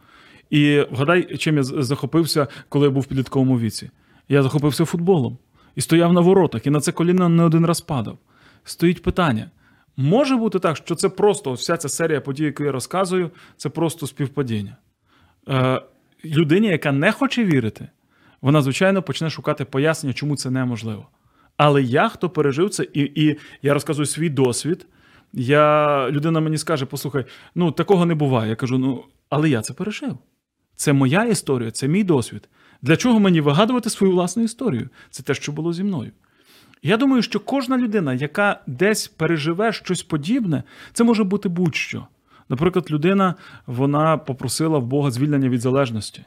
[0.50, 3.89] І вгадай, чим я захопився, коли я був в підлітковому віці.
[4.30, 5.38] Я захопився футболом
[5.76, 8.17] і стояв на воротах, і на це коліно не один раз падав.
[8.63, 9.52] Стоїть питання:
[9.98, 14.08] може бути так, що це просто вся ця серія подій, яку я розказую, це просто
[14.08, 14.78] співпадіння.
[15.50, 15.82] Е,
[16.26, 17.88] Людині, яка не хоче вірити,
[18.41, 21.08] вона, звичайно, почне шукати пояснення, чому це неможливо.
[21.58, 24.88] Але я, хто пережив це, і, і я розказую свій досвід.
[25.34, 28.50] Я, Людина мені скаже: послухай, ну такого не буває.
[28.50, 30.18] Я кажу, ну, але я це пережив.
[30.76, 32.50] Це моя історія, це мій досвід.
[32.82, 34.89] Для чого мені вигадувати свою власну історію?
[35.10, 36.12] Це те, що було зі мною.
[36.84, 40.63] Я думаю, що кожна людина, яка десь переживе щось подібне,
[40.94, 42.08] це може бути будь-що.
[42.50, 46.26] Наприклад, людина вона попросила в Бога звільнення від залежності.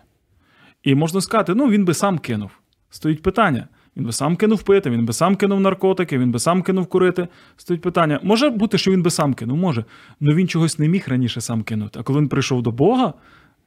[0.83, 2.51] І можна сказати, ну він би сам кинув.
[2.91, 3.69] Стоїть питання.
[3.97, 7.29] Він би сам кинув пити, він би сам кинув наркотики, він би сам кинув курити.
[7.57, 9.57] Стоїть питання: може бути, що він би сам кинув?
[9.57, 9.85] Може.
[10.23, 12.01] Але він чогось не міг раніше сам кинути.
[12.01, 13.15] А коли він прийшов до Бога,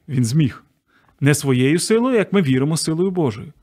[0.09, 0.63] він зміг.
[1.19, 3.53] Не своєю силою, як ми віримо, силою Божою.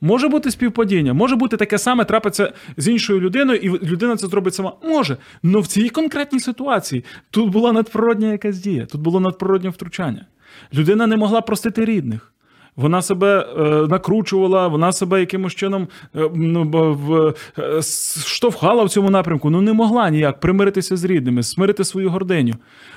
[0.00, 4.54] Може бути співпадіння, може бути таке саме трапиться з іншою людиною, і людина це зробить
[4.54, 4.72] сама.
[4.84, 5.16] Може.
[5.44, 10.26] Але в цій конкретній ситуації тут була надприродня якась дія, тут було надприроднє втручання.
[10.74, 12.32] Людина не могла простити рідних.
[12.76, 17.82] Вона себе е, накручувала, вона себе якимось чином е, ну, в, е,
[18.26, 19.50] штовхала в цьому напрямку.
[19.50, 22.54] Ну не могла ніяк примиритися з рідними, смирити свою гординю.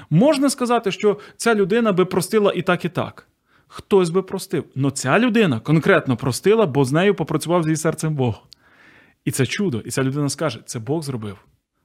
[0.09, 3.27] Можна сказати, що ця людина би простила і так, і так.
[3.67, 4.63] Хтось би простив.
[4.75, 8.43] Но ця людина конкретно простила, бо з нею попрацював з серцем Бог.
[9.25, 9.79] І це чудо.
[9.86, 11.38] І ця людина скаже: це Бог зробив.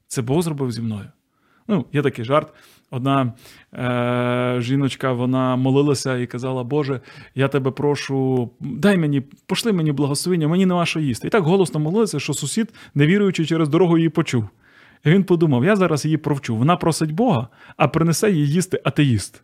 [0.07, 1.07] Це Бог зробив зі мною.
[1.69, 2.53] Ну, є такий жарт.
[2.91, 3.33] Одна
[3.75, 7.01] е, жіночка вона молилася і казала: Боже,
[7.35, 11.27] я тебе прошу, дай мені, пошли мені благословення, мені нема що їсти.
[11.27, 14.49] І так голосно молилася, що сусід, не віруючи через дорогу, її почув.
[15.05, 16.57] І він подумав: я зараз її провчу.
[16.57, 19.43] Вона просить Бога, а принесе їй їсти атеїст.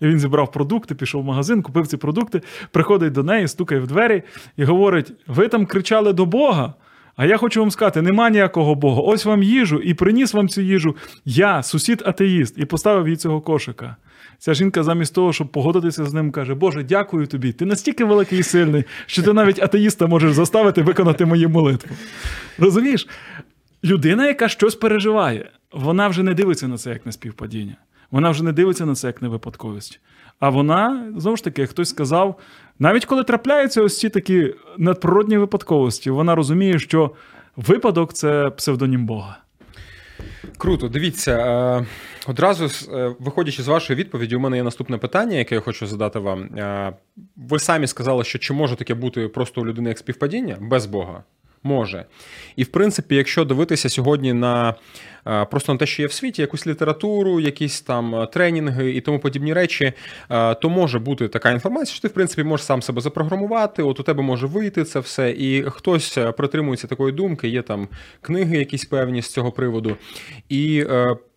[0.00, 3.86] І він зібрав продукти, пішов в магазин, купив ці продукти, приходить до неї, стукає в
[3.86, 4.22] двері
[4.56, 6.74] і говорить: Ви там кричали до Бога.
[7.18, 9.02] А я хочу вам сказати, нема ніякого Бога.
[9.02, 10.96] Ось вам їжу і приніс вам цю їжу.
[11.24, 13.96] Я, сусід атеїст, і поставив їй цього кошика.
[14.38, 17.52] Ця жінка, замість того, щоб погодитися з ним, каже: Боже, дякую тобі.
[17.52, 21.96] Ти настільки великий і сильний, що ти навіть атеїста можеш заставити виконати мою молитву.
[22.58, 23.08] Розумієш?
[23.84, 27.76] Людина, яка щось переживає, вона вже не дивиться на це як на співпадіння.
[28.10, 30.00] Вона вже не дивиться на це як на випадковість.
[30.40, 32.38] А вона, знову ж таки, хтось сказав,
[32.78, 37.10] навіть коли трапляються ось ці такі надприродні випадковості, вона розуміє, що
[37.56, 39.38] випадок це псевдонім Бога.
[40.58, 41.32] Круто, дивіться.
[41.32, 41.86] Е,
[42.26, 46.18] одразу е, виходячи з вашої відповіді, у мене є наступне питання, яке я хочу задати
[46.18, 46.42] вам.
[46.42, 46.92] Е,
[47.36, 51.22] ви самі сказали, що чи може таке бути просто у людини як співпадіння без Бога?
[51.62, 52.04] Може.
[52.56, 54.74] І в принципі, якщо дивитися сьогодні на
[55.50, 59.18] просто на те, що є в світі, якусь літературу, якісь там е, тренінги і тому
[59.18, 59.92] подібні речі,
[60.30, 63.82] е, то може бути така інформація, що ти в принципі можеш сам себе запрограмувати.
[63.82, 67.48] От у тебе може вийти це все, і хтось притримується такої думки.
[67.48, 67.88] Є там
[68.20, 69.96] книги, якісь певні з цього приводу.
[70.48, 70.84] І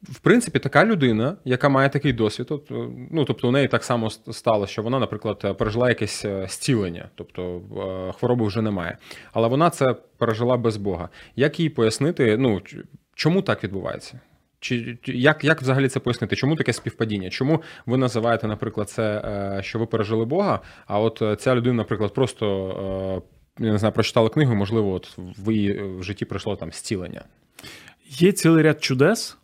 [0.03, 2.71] в принципі, така людина, яка має такий досвід, от,
[3.11, 7.61] ну тобто у неї так само стало, що вона, наприклад, пережила якесь зцілення, тобто
[8.19, 8.97] хвороби вже немає.
[9.33, 11.09] Але вона це пережила без Бога.
[11.35, 12.61] Як їй пояснити, ну
[13.21, 14.19] чому так відбувається?
[14.59, 16.35] Чи як як взагалі це пояснити?
[16.35, 17.29] Чому таке співпадіння?
[17.29, 20.59] Чому ви називаєте, наприклад, це, е, що ви пережили Бога?
[20.87, 23.25] А от е, ця людина, наприклад, просто
[23.59, 27.21] е, я не знаю, прочитала книгу, можливо, от в її в житті пройшло там зцілення?
[28.09, 29.37] Є цілий ряд чудес,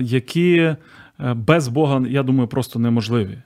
[0.00, 0.76] які
[1.18, 3.38] без Бога, я думаю, просто неможливі.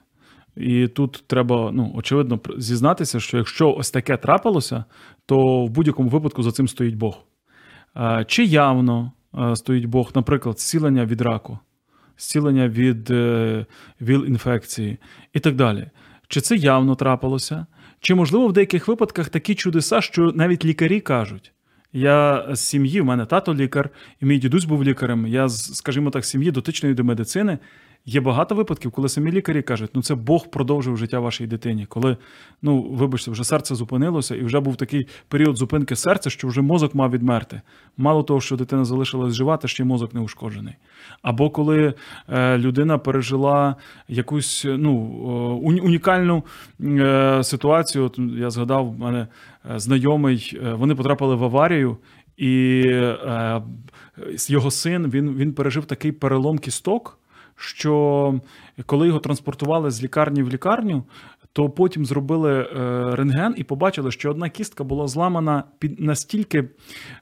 [0.57, 4.83] І тут треба, ну, очевидно, зізнатися, що якщо ось таке трапилося,
[5.25, 7.17] то в будь-якому випадку за цим стоїть Бог.
[8.27, 9.11] Чи явно,
[9.55, 11.59] стоїть Бог, наприклад, зцілення від раку,
[12.17, 13.65] зцілення від е,
[14.01, 14.97] віл-інфекції
[15.33, 15.89] і так далі.
[16.27, 17.65] Чи це явно трапилося?
[17.99, 21.53] Чи, можливо, в деяких випадках такі чудеса, що навіть лікарі кажуть?
[21.93, 23.89] Я з сім'ї, в мене тато лікар,
[24.21, 25.27] і мій дідусь був лікарем.
[25.27, 27.57] Я, скажімо так, сім'ї дотичної до медицини.
[28.09, 31.85] Є багато випадків, коли самі лікарі кажуть, ну це Бог продовжив життя вашій дитині.
[31.85, 32.17] Коли,
[32.61, 36.95] ну вибачте, вже серце зупинилося, і вже був такий період зупинки серця, що вже мозок
[36.95, 37.61] мав відмерти.
[37.97, 40.73] Мало того, що дитина залишилась жива, та ще й мозок не ушкоджений.
[41.21, 41.93] Або коли
[42.29, 43.75] е, людина пережила
[44.07, 44.93] якусь ну,
[45.63, 46.43] унікальну
[46.81, 48.05] е, ситуацію.
[48.05, 49.27] От я згадав, в мене
[49.75, 51.97] е, знайомий, е, вони потрапили в аварію.
[52.37, 53.61] І е,
[54.47, 57.19] його син він він пережив такий перелом кісток,
[57.57, 58.33] що
[58.85, 61.03] коли його транспортували з лікарні в лікарню,
[61.53, 62.67] то потім зробили е,
[63.15, 66.69] рентген і побачили, що одна кістка була зламана під настільки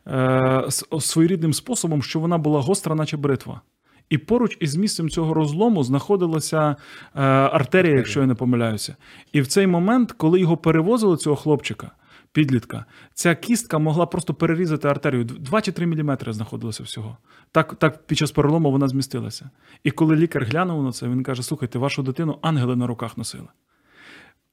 [0.08, 0.64] е,
[1.00, 3.62] своєрідним способом, що вона була гостра, наче бритва.
[4.10, 6.76] І поруч із місцем цього розлому знаходилася
[7.16, 8.96] е, артерія, якщо я не помиляюся.
[9.34, 11.92] І в цей момент, коли його перевозили, цього хлопчика,
[12.36, 15.24] підлітка, ця кістка могла просто перерізати артерію.
[15.24, 17.18] 2 чи 3 мм знаходилося всього.
[17.52, 19.50] Так так під час перелому вона змістилася.
[19.84, 23.48] І коли лікар глянув на це, він каже: слухайте, вашу дитину ангели на руках носили.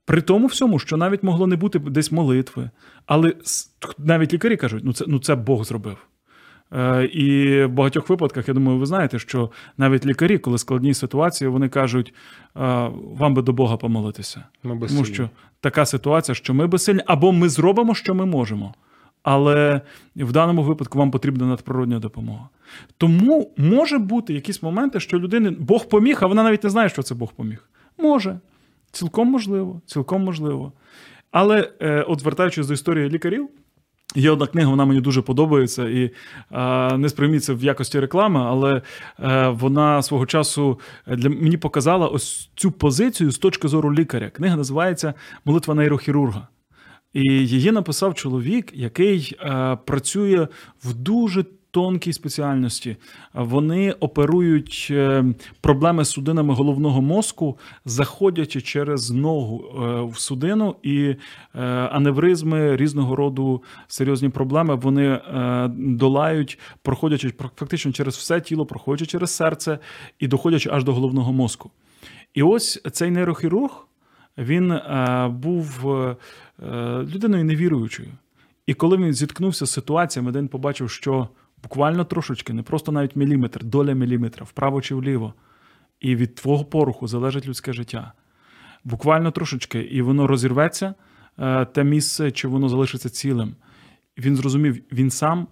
[0.04, 2.70] При тому всьому, що навіть могло не бути десь молитви.
[3.06, 3.34] Але
[3.98, 5.96] навіть лікарі кажуть, ну це ну це Бог зробив.
[6.74, 11.48] Е, і в багатьох випадках, я думаю, ви знаєте, що навіть лікарі, коли складні ситуації,
[11.48, 12.14] вони кажуть,
[12.56, 14.44] е, вам би до Бога помолитися.
[14.62, 15.30] Ми Тому що
[15.60, 18.74] така ситуація, що ми безсильні, або ми зробимо, що ми можемо.
[19.22, 19.80] Але
[20.16, 22.48] в даному випадку вам потрібна надприродня допомога.
[22.98, 27.02] Тому може бути якісь моменти, що людини Бог поміг, а вона навіть не знає, що
[27.02, 27.68] це Бог поміг.
[27.98, 28.38] Може.
[28.92, 30.72] Цілком можливо, цілком можливо.
[31.30, 33.48] Але, е, от звертаючись до історії лікарів,
[34.14, 36.10] Є одна книга, вона мені дуже подобається, і
[36.52, 38.82] е, не сприйміть це в якості реклами, але
[39.20, 44.30] е, вона свого часу для мені показала ось цю позицію з точки зору лікаря.
[44.30, 46.48] Книга називається Молитва нейрохірурга.
[47.12, 50.48] І її написав чоловік, який е, працює
[50.84, 52.96] в дуже тонкій спеціальності.
[53.34, 55.24] Вони оперують е,
[55.60, 61.16] проблеми з судинами головного мозку, заходячи через ногу е, в судину, і е,
[61.68, 65.20] аневризми різного роду серйозні проблеми вони
[65.76, 69.78] долають, проходячи фактично через все тіло, проходячи через серце
[70.18, 71.70] і доходячи аж до головного мозку.
[72.34, 73.86] І ось цей нейрохірург
[74.38, 74.78] він
[75.28, 75.86] був
[77.14, 78.08] людиною невіруючою.
[78.66, 81.28] І коли він зіткнувся з ситуаціями, він побачив, що
[81.62, 85.34] буквально трошечки, не просто навіть міліметр, доля міліметра, вправо чи вліво.
[86.00, 88.12] І від твого поруху залежить людське життя.
[88.84, 90.94] Буквально трошечки, і воно розірветься,
[91.38, 93.54] е, те місце, чи воно залишиться цілим.
[94.18, 95.46] Він зрозумів, він сам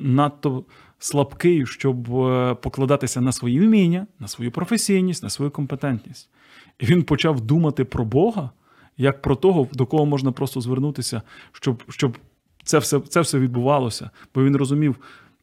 [0.00, 0.64] надто
[0.98, 6.28] слабкий, щоб е, покладатися на свої вміння, на свою професійність, на свою компетентність.
[6.78, 8.50] І він почав думати про Бога,
[8.96, 12.18] як про того, до кого можна просто звернутися, щоб щоб
[12.64, 14.10] це все, це все відбувалося.
[14.34, 14.96] Бо він розумів,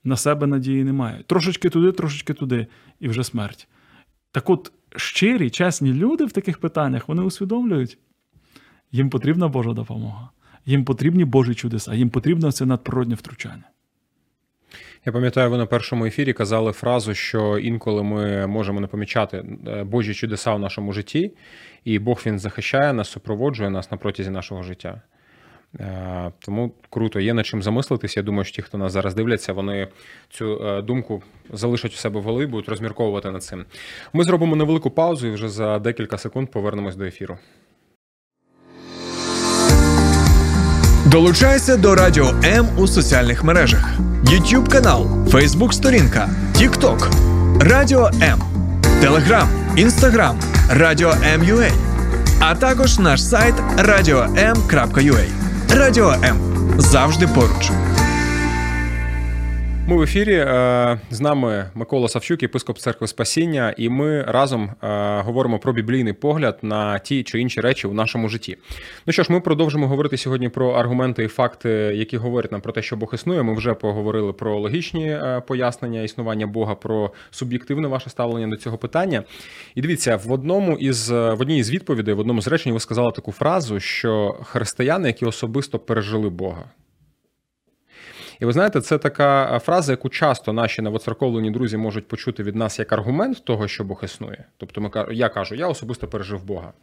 [0.04, 1.24] на себе надії немає.
[1.28, 2.68] Трошечки туди, трошечки туди,
[3.00, 3.68] і вже смерть.
[4.32, 7.98] Так от щирі, чесні люди в таких питаннях вони усвідомлюють,
[8.92, 10.30] їм потрібна Божа допомога,
[10.66, 13.63] їм потрібні Божі чудеса, їм потрібно це надприродне втручання.
[15.06, 19.84] Я пам'ятаю, ви на першому ефірі казали фразу, що інколи ми можемо не помічати е,
[19.84, 21.32] Божі чудеса в нашому житті,
[21.84, 25.02] і Бог він захищає нас, супроводжує нас на протязі нашого життя.
[25.79, 28.17] Е, тому круто, є над чим замислитись.
[28.17, 29.88] Я думаю, що ті, хто нас зараз дивляться, вони
[30.29, 33.65] цю е, думку залишать у себе в голові, будуть розмірковувати над цим.
[34.13, 37.38] Ми зробимо невелику паузу і вже за декілька секунд повернемось до ефіру.
[41.05, 47.11] Долучайся до Радіо М у соціальних мережах: YouTube канал, Facebook сторінка, TikTok,
[47.59, 48.41] Радіо М,
[49.01, 51.71] Телеграм, Інстаграм, Радіо М.Ua,
[52.39, 55.43] а також наш сайт radio.m.ua.
[55.70, 56.38] Радіо М
[56.78, 57.72] завжди поруч.
[59.88, 65.21] Ми в ефірі е, з нами Микола Савчук, єпископ церкви Спасіння, і ми разом е,
[65.21, 68.57] говоримо про біблійний погляд на ті чи інші речі у нашому житті.
[69.07, 72.73] Ну що ж, ми продовжимо говорити сьогодні про аргументи і факти, які говорять нам про
[72.73, 73.43] те, що Бог існує.
[73.43, 78.77] Ми вже поговорили про логічні е, пояснення існування Бога, про суб'єктивне ваше ставлення до цього
[78.77, 79.23] питання.
[79.75, 83.11] І дивіться, в одному із в одній із відповідей, в одному з речень, ви сказали
[83.11, 86.63] таку фразу, що християни, які особисто пережили Бога.
[88.39, 92.79] І ви знаєте, це така фраза, яку часто наші новоцерковлені друзі можуть почути від нас
[92.79, 94.45] як аргумент того, що Бог існує.
[94.57, 96.73] Тобто, ми я кажу, я особисто пережив Бога.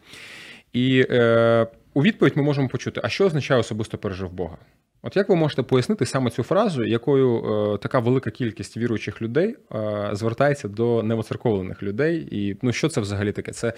[0.73, 4.57] І е, у відповідь ми можемо почути, а що означає особисто пережив Бога?
[5.03, 7.45] От як ви можете пояснити саме цю фразу, якою
[7.75, 12.29] е, така велика кількість віруючих людей е, звертається до невоцерковлених людей?
[12.31, 13.53] І ну що це взагалі таке?
[13.53, 13.73] Це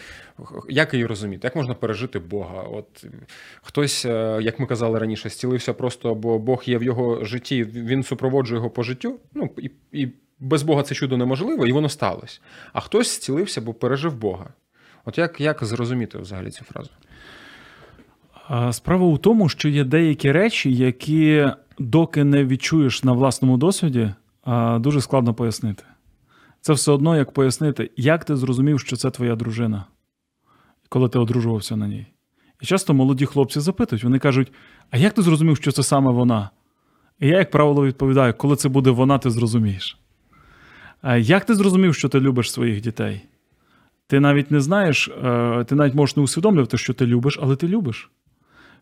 [0.69, 1.41] як її розуміти?
[1.45, 2.63] Як можна пережити Бога?
[2.63, 3.07] От
[3.63, 8.03] хтось, е, як ми казали раніше, зцілився просто, бо Бог є в його житті, він
[8.03, 9.19] супроводжує його по життю.
[9.35, 10.09] Ну і, і
[10.41, 12.41] без Бога це чудо неможливо, і воно сталося.
[12.73, 14.47] А хтось зцілився, бо пережив Бога.
[15.05, 16.91] От як, як зрозуміти взагалі цю фразу?
[18.71, 24.15] Справа у тому, що є деякі речі, які доки не відчуєш на власному досвіді,
[24.77, 25.85] дуже складно пояснити.
[26.61, 29.85] Це все одно як пояснити, як ти зрозумів, що це твоя дружина,
[30.89, 32.07] коли ти одружувався на ній.
[32.61, 34.53] І часто молоді хлопці запитують, вони кажуть:
[34.91, 36.51] а як ти зрозумів, що це саме вона?
[37.21, 39.99] І я, як правило, відповідаю, коли це буде вона, ти зрозумієш.
[41.03, 43.23] А Як ти зрозумів, що ти любиш своїх дітей?
[44.07, 47.69] Ти навіть не знаєш, е, ти навіть можеш не усвідомлювати, що ти любиш, але ти
[47.69, 48.11] любиш.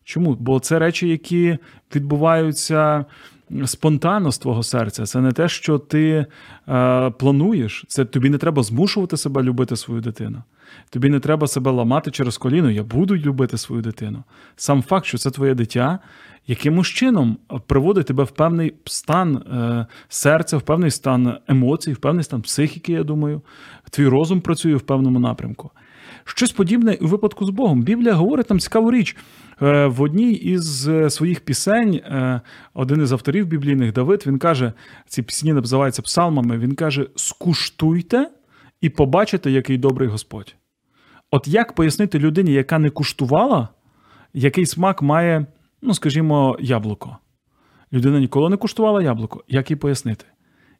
[0.04, 0.36] Чому?
[0.40, 1.58] Бо це речі, які
[1.94, 3.04] відбуваються
[3.64, 5.06] спонтанно з твого серця.
[5.06, 6.26] Це не те, що ти
[6.68, 7.84] е, плануєш.
[7.88, 10.42] Це тобі не треба змушувати себе любити свою дитину.
[10.90, 12.70] Тобі не треба себе ламати через коліно.
[12.70, 14.24] Я буду любити свою дитину.
[14.56, 15.98] Сам факт, що це твоє дитя,
[16.46, 17.36] якимось чином
[17.66, 22.92] приводить тебе в певний стан е, серця, в певний стан емоцій, в певний стан психіки,
[22.92, 23.42] я думаю.
[23.90, 25.70] Твій розум працює в певному напрямку.
[26.24, 27.82] Щось подібне у випадку з Богом.
[27.82, 29.16] Біблія говорить там цікаву річ.
[29.62, 32.40] Е, в одній із е, своїх пісень е,
[32.74, 34.72] один із авторів біблійних Давид він каже:
[35.06, 36.58] ці пісні називаються псалмами.
[36.58, 38.30] Він каже: скуштуйте
[38.80, 40.54] і побачите, який добрий Господь.
[41.30, 43.68] От як пояснити людині, яка не куштувала,
[44.34, 45.46] який смак має,
[45.82, 47.16] ну скажімо, яблуко?
[47.92, 49.44] Людина ніколи не куштувала яблуко.
[49.48, 50.24] Як їй пояснити?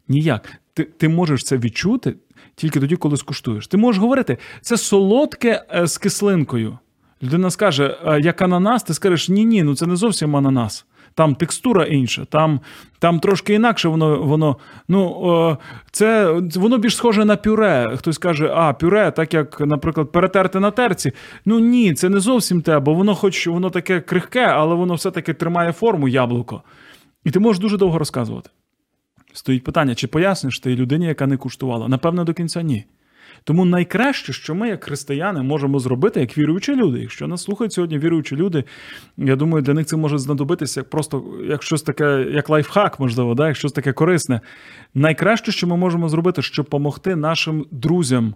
[0.08, 0.52] Ніяк.
[0.74, 2.14] Ти ти можеш це відчути
[2.54, 3.66] тільки тоді, коли скуштуєш.
[3.66, 6.78] Ти можеш говорити, це солодке з кислинкою.
[7.22, 10.86] Людина скаже, як ананас, ти скажеш, ні-ні, ну це не зовсім ананас.
[11.14, 12.60] Там текстура інша, там
[12.98, 14.22] там трошки інакше воно.
[14.22, 14.56] воно,
[14.88, 15.58] ну,
[15.90, 17.96] це, Воно більш схоже на пюре.
[17.96, 21.12] Хтось каже, а, пюре, так як, наприклад, перетерти на терці.
[21.44, 25.34] Ну ні, це не зовсім те, бо воно хоч воно таке крихке, але воно все-таки
[25.34, 26.62] тримає форму яблуко.
[27.24, 28.50] І ти можеш дуже довго розказувати.
[29.32, 31.88] Стоїть питання, чи поясниш ти людині, яка не куштувала?
[31.88, 32.84] Напевно, до кінця ні.
[33.44, 37.00] Тому найкраще, що ми, як християни, можемо зробити, як віруючі люди.
[37.00, 38.64] Якщо нас слухають сьогодні віруючі люди,
[39.16, 43.48] я думаю, для них це може знадобитися просто як щось таке, як лайфхак, можливо, да?
[43.48, 44.40] як щось таке корисне.
[44.94, 48.34] Найкраще, що ми можемо зробити, щоб допомогти нашим друзям,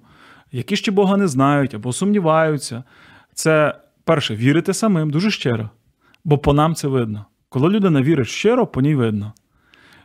[0.52, 2.84] які ще Бога не знають або сумніваються,
[3.34, 3.74] це
[4.04, 5.70] перше вірити самим дуже щиро,
[6.24, 7.26] бо по нам це видно.
[7.48, 9.32] Коли людина вірить щиро, по ній видно.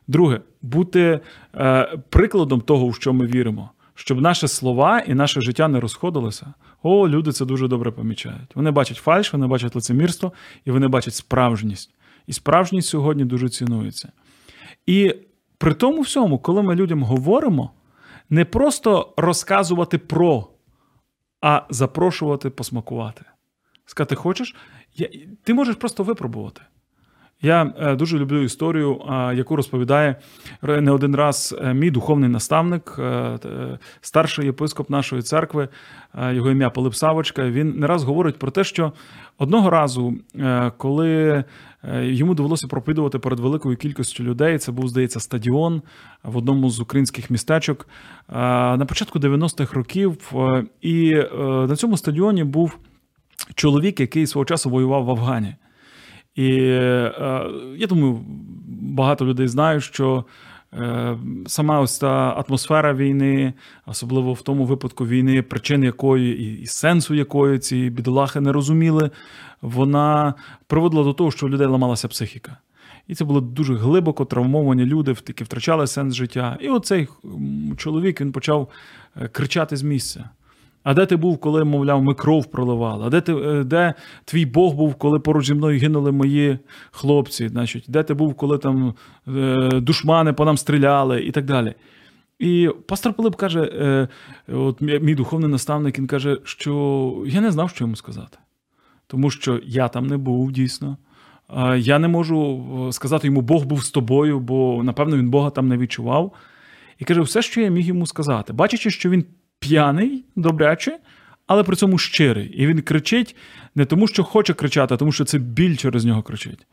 [0.07, 1.19] Друге, бути
[1.55, 6.53] е, прикладом того, в що ми віримо щоб наші слова і наше життя не розходилося.
[6.83, 8.55] О, люди це дуже добре помічають.
[8.55, 10.33] Вони бачать фальш, вони бачать лицемірство,
[10.65, 11.93] і вони бачать справжність.
[12.27, 14.11] І справжність сьогодні дуже цінується.
[14.85, 15.15] І
[15.57, 17.71] при тому всьому, коли ми людям говоримо,
[18.29, 20.47] не просто розказувати про,
[21.41, 23.25] а запрошувати посмакувати.
[23.85, 24.55] Сказати, хочеш?
[25.43, 26.61] Ти можеш просто випробувати.
[27.41, 29.01] Я е, дуже люблю історію,
[29.35, 30.15] яку розповідає
[30.61, 33.39] не один раз е, мій духовний наставник, е,
[34.01, 35.67] старший єпископ нашої церкви,
[36.31, 37.49] його ім'я Пилип Савочка.
[37.49, 38.93] Він не раз говорить про те, що
[39.37, 40.13] одного разу,
[40.77, 41.43] коли
[42.01, 45.81] йому довелося проповідувати перед великою кількістю людей, це був, здається, стадіон
[46.23, 47.87] в одному з українських містечок
[48.29, 50.17] на початку 90-х років,
[50.81, 51.23] і
[51.67, 52.77] на цьому стадіоні був
[53.55, 55.55] чоловік, який свого часу воював в Афгані.
[56.39, 57.43] І е,
[57.77, 58.19] я думаю,
[58.81, 60.25] багато людей знають, що
[60.73, 61.17] е,
[61.47, 63.53] сама ось та атмосфера війни,
[63.85, 69.09] особливо в тому випадку війни, причин якої і сенсу якої ці бідолахи не розуміли,
[69.61, 70.33] вона
[70.67, 72.57] приводила до того, що у людей ламалася психіка.
[73.07, 76.57] І це були дуже глибоко травмовані люди, які втрачали сенс життя.
[76.61, 77.07] І оцей
[77.77, 78.69] чоловік він почав
[79.15, 80.29] е, кричати з місця.
[80.83, 83.05] А де ти був, коли, мовляв, ми кров проливали?
[83.05, 83.93] А де ти, е, де
[84.25, 86.59] твій Бог був, коли поруч зі мною гинули мої
[86.91, 87.47] хлопці?
[87.47, 88.93] Значить, Де ти був, коли там
[89.27, 91.73] е, душмани по нам стріляли і так далі?
[92.39, 94.07] І пастор Пилип каже: е,
[94.53, 98.37] от мій духовний наставник, він каже, що я не знав, що йому сказати.
[99.07, 100.97] Тому що я там не був дійсно.
[101.77, 105.77] Я не можу сказати йому, Бог був з тобою, бо, напевно, він Бога там не
[105.77, 106.33] відчував.
[106.99, 109.25] І каже, все, що я міг йому сказати, бачачи, що він
[109.59, 110.99] п'яний, добряче,
[111.47, 112.47] але при цьому щирий.
[112.47, 113.35] І він кричить
[113.75, 116.67] не тому, що хоче кричати, а тому, що це біль через нього кричить.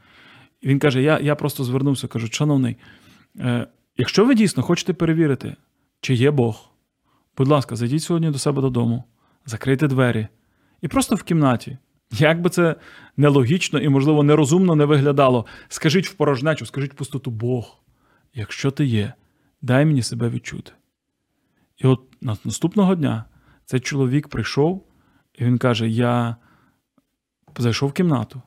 [0.60, 2.76] І він каже: Я я просто звернувся, кажу, шановний,
[3.38, 3.66] е,
[3.96, 5.56] якщо ви дійсно хочете перевірити,
[6.00, 6.70] чи є Бог,
[7.36, 9.04] будь ласка, зайдіть сьогодні до себе додому,
[9.46, 10.28] закрийте двері
[10.82, 11.78] і просто в кімнаті.
[12.12, 12.76] Як би це
[13.16, 17.80] нелогічно і, можливо, нерозумно не виглядало, скажіть в порожнечу, скажіть в пустоту Бог,
[18.34, 19.12] якщо ти є,
[19.62, 20.72] дай мені себе відчути.
[21.78, 23.24] І от наступного дня
[23.64, 24.86] цей чоловік прийшов,
[25.34, 26.36] і він каже: Я
[27.58, 28.42] зайшов в кімнату.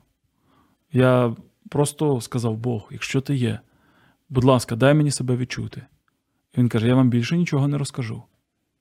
[0.92, 1.36] Я
[1.68, 3.60] просто сказав Бог, якщо ти є,
[4.28, 5.82] будь ласка, дай мені себе відчути.
[6.54, 8.22] І він каже: Я вам більше нічого не розкажу.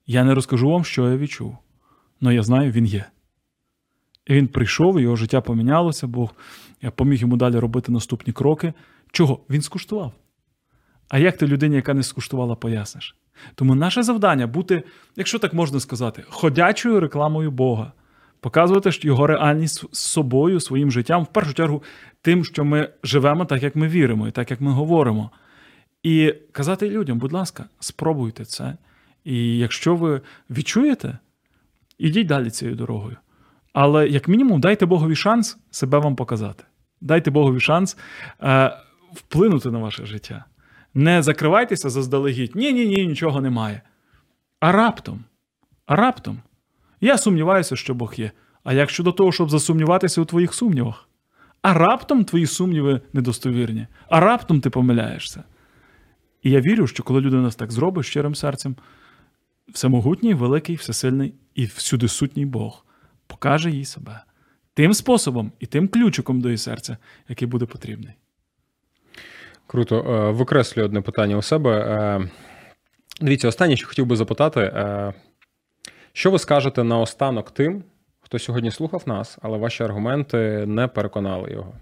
[0.08, 1.58] Я не розкажу вам, що я відчув.
[2.22, 3.06] але я знаю, він є.
[4.26, 6.34] І він прийшов, його життя помінялося, Бог
[6.96, 8.74] поміг йому далі робити наступні кроки.
[9.12, 9.40] Чого?
[9.50, 10.14] Він скуштував.
[11.10, 13.16] А як ти людині, яка не скуштувала, поясниш?
[13.56, 14.84] Тому наше завдання бути,
[15.16, 17.92] якщо так можна сказати, ходячою рекламою Бога,
[18.40, 21.84] показувати його реальність з собою, своїм життям, в першу чергу,
[22.22, 25.32] тим, що ми живемо так, як ми віримо, і так, як ми говоримо.
[26.04, 28.78] І казати людям, будь ласка, спробуйте це.
[29.24, 31.18] І якщо ви відчуєте,
[31.98, 33.18] ідіть далі цією дорогою.
[33.74, 36.64] Але, як мінімум, дайте Богові шанс себе вам показати.
[37.02, 37.98] Дайте Богові шанс
[38.44, 38.78] е,
[39.14, 40.46] вплинути на ваше життя.
[40.94, 42.56] Не закривайтеся заздалегідь.
[42.56, 43.82] Ні, ні, ні, нічого немає.
[44.60, 45.24] А раптом,
[45.86, 46.42] а раптом,
[47.02, 48.32] я сумніваюся, що Бог є.
[48.64, 51.10] А як щодо того, щоб засумніватися у твоїх сумнівах?
[51.62, 55.44] А раптом твої сумніви недостовірні, а раптом ти помиляєшся.
[56.44, 58.76] І я вірю, що коли людина так зробить щирим серцем,
[59.74, 62.86] всемогутній, великий, всесильний і всюди сутній Бог
[63.28, 64.24] покаже їй себе
[64.80, 66.98] тим способом і тим ключиком до її серця,
[67.30, 68.14] який буде потрібний.
[69.72, 70.00] Круто.
[70.00, 71.72] Е, викреслюю одне питання у себе.
[71.72, 72.30] Е,
[73.22, 75.14] дивіться, останнє, що хотів би запитати, е,
[76.14, 77.84] що ви скажете на останок тим,
[78.20, 81.74] хто сьогодні слухав нас, але ваші аргументи не переконали його?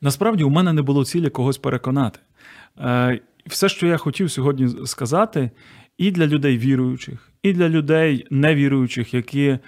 [0.00, 2.18] Насправді у мене не було цілі когось переконати.
[3.46, 5.50] Все, що я хотів сьогодні сказати,
[5.98, 9.58] і для людей віруючих, і для людей невіруючих, які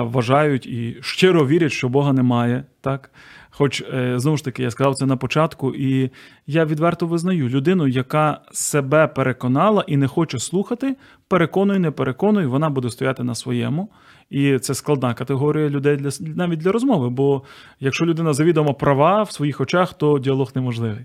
[0.00, 2.64] вважають і щиро вірять, що Бога немає.
[2.80, 3.10] так?
[3.58, 6.10] Хоч е, знову ж таки я сказав це на початку, і
[6.46, 10.96] я відверто визнаю людину, яка себе переконала і не хоче слухати,
[11.28, 13.88] переконуй, не переконуй, вона буде стояти на своєму.
[14.30, 17.10] І це складна категорія людей для навіть для розмови.
[17.10, 17.42] Бо
[17.80, 21.04] якщо людина завідомо права в своїх очах, то діалог неможливий.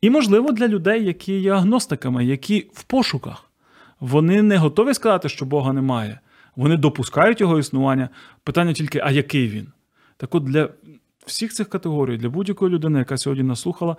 [0.00, 3.50] І можливо для людей, які є агностиками, які в пошуках
[4.00, 6.20] вони не готові сказати, що Бога немає.
[6.56, 8.08] Вони допускають його існування.
[8.44, 9.66] Питання тільки, а який він?
[10.16, 10.68] Так от для
[11.26, 13.96] всіх цих категорій, для будь-якої людини, яка сьогодні нас слухала,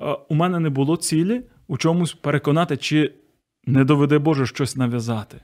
[0.00, 3.14] е, у мене не було цілі у чомусь переконати, чи
[3.66, 5.40] не доведе Боже щось нав'язати.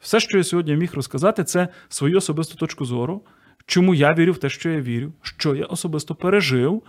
[0.00, 3.22] Все, що я сьогодні міг розказати, це свою особисту точку зору,
[3.66, 6.82] чому я вірю в те, що я вірю, що я особисто пережив,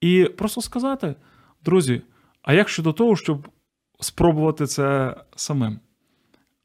[0.00, 1.14] і просто сказати,
[1.64, 2.02] друзі,
[2.42, 3.48] а як щодо того, щоб
[4.00, 5.78] спробувати це самим?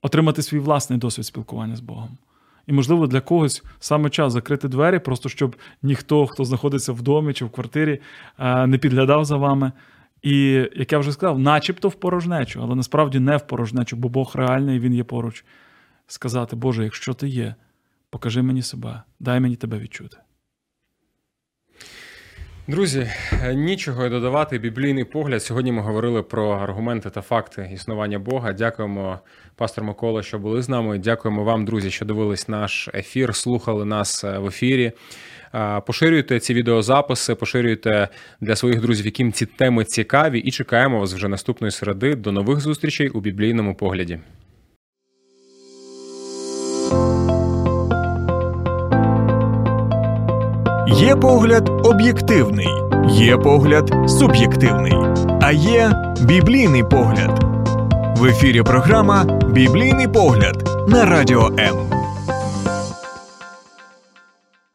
[0.01, 2.17] отримати свій власний досвід спілкування з Богом.
[2.69, 7.33] І, можливо, для когось саме час закрити двері, просто щоб ніхто, хто знаходиться в домі
[7.33, 8.01] чи в квартирі,
[8.39, 9.71] е, не підглядав за вами.
[10.21, 14.31] І, як я вже сказав, начебто в порожнечу, але насправді не в порожнечу, бо Бог
[14.35, 15.45] реальний і Він є поруч.
[16.07, 17.55] Сказати, Боже, якщо ти є,
[18.09, 20.17] покажи мені себе, дай мені тебе відчути.
[22.69, 23.07] Друзі,
[23.53, 24.57] нічого додавати.
[24.59, 25.43] Біблійний погляд.
[25.43, 28.53] Сьогодні ми говорили про аргументи та факти існування Бога.
[28.53, 29.19] Дякуємо,
[29.55, 30.97] пастор Микола, що були з нами.
[30.97, 34.91] Дякуємо вам, друзі, що дивились наш ефір, слухали нас е, в ефірі.
[35.85, 38.07] Поширюйте ці відеозаписи, поширюйте
[38.41, 42.15] для своїх друзів, яким ці теми цікаві, і чекаємо вас вже наступної середи.
[42.15, 44.19] До нових зустрічей у біблійному погляді.
[50.87, 52.67] Є погляд об'єктивний,
[53.09, 54.93] є погляд суб'єктивний,
[55.41, 57.45] а є біблійний погляд.
[58.19, 61.98] В ефірі програма Біблійний погляд на радіо М.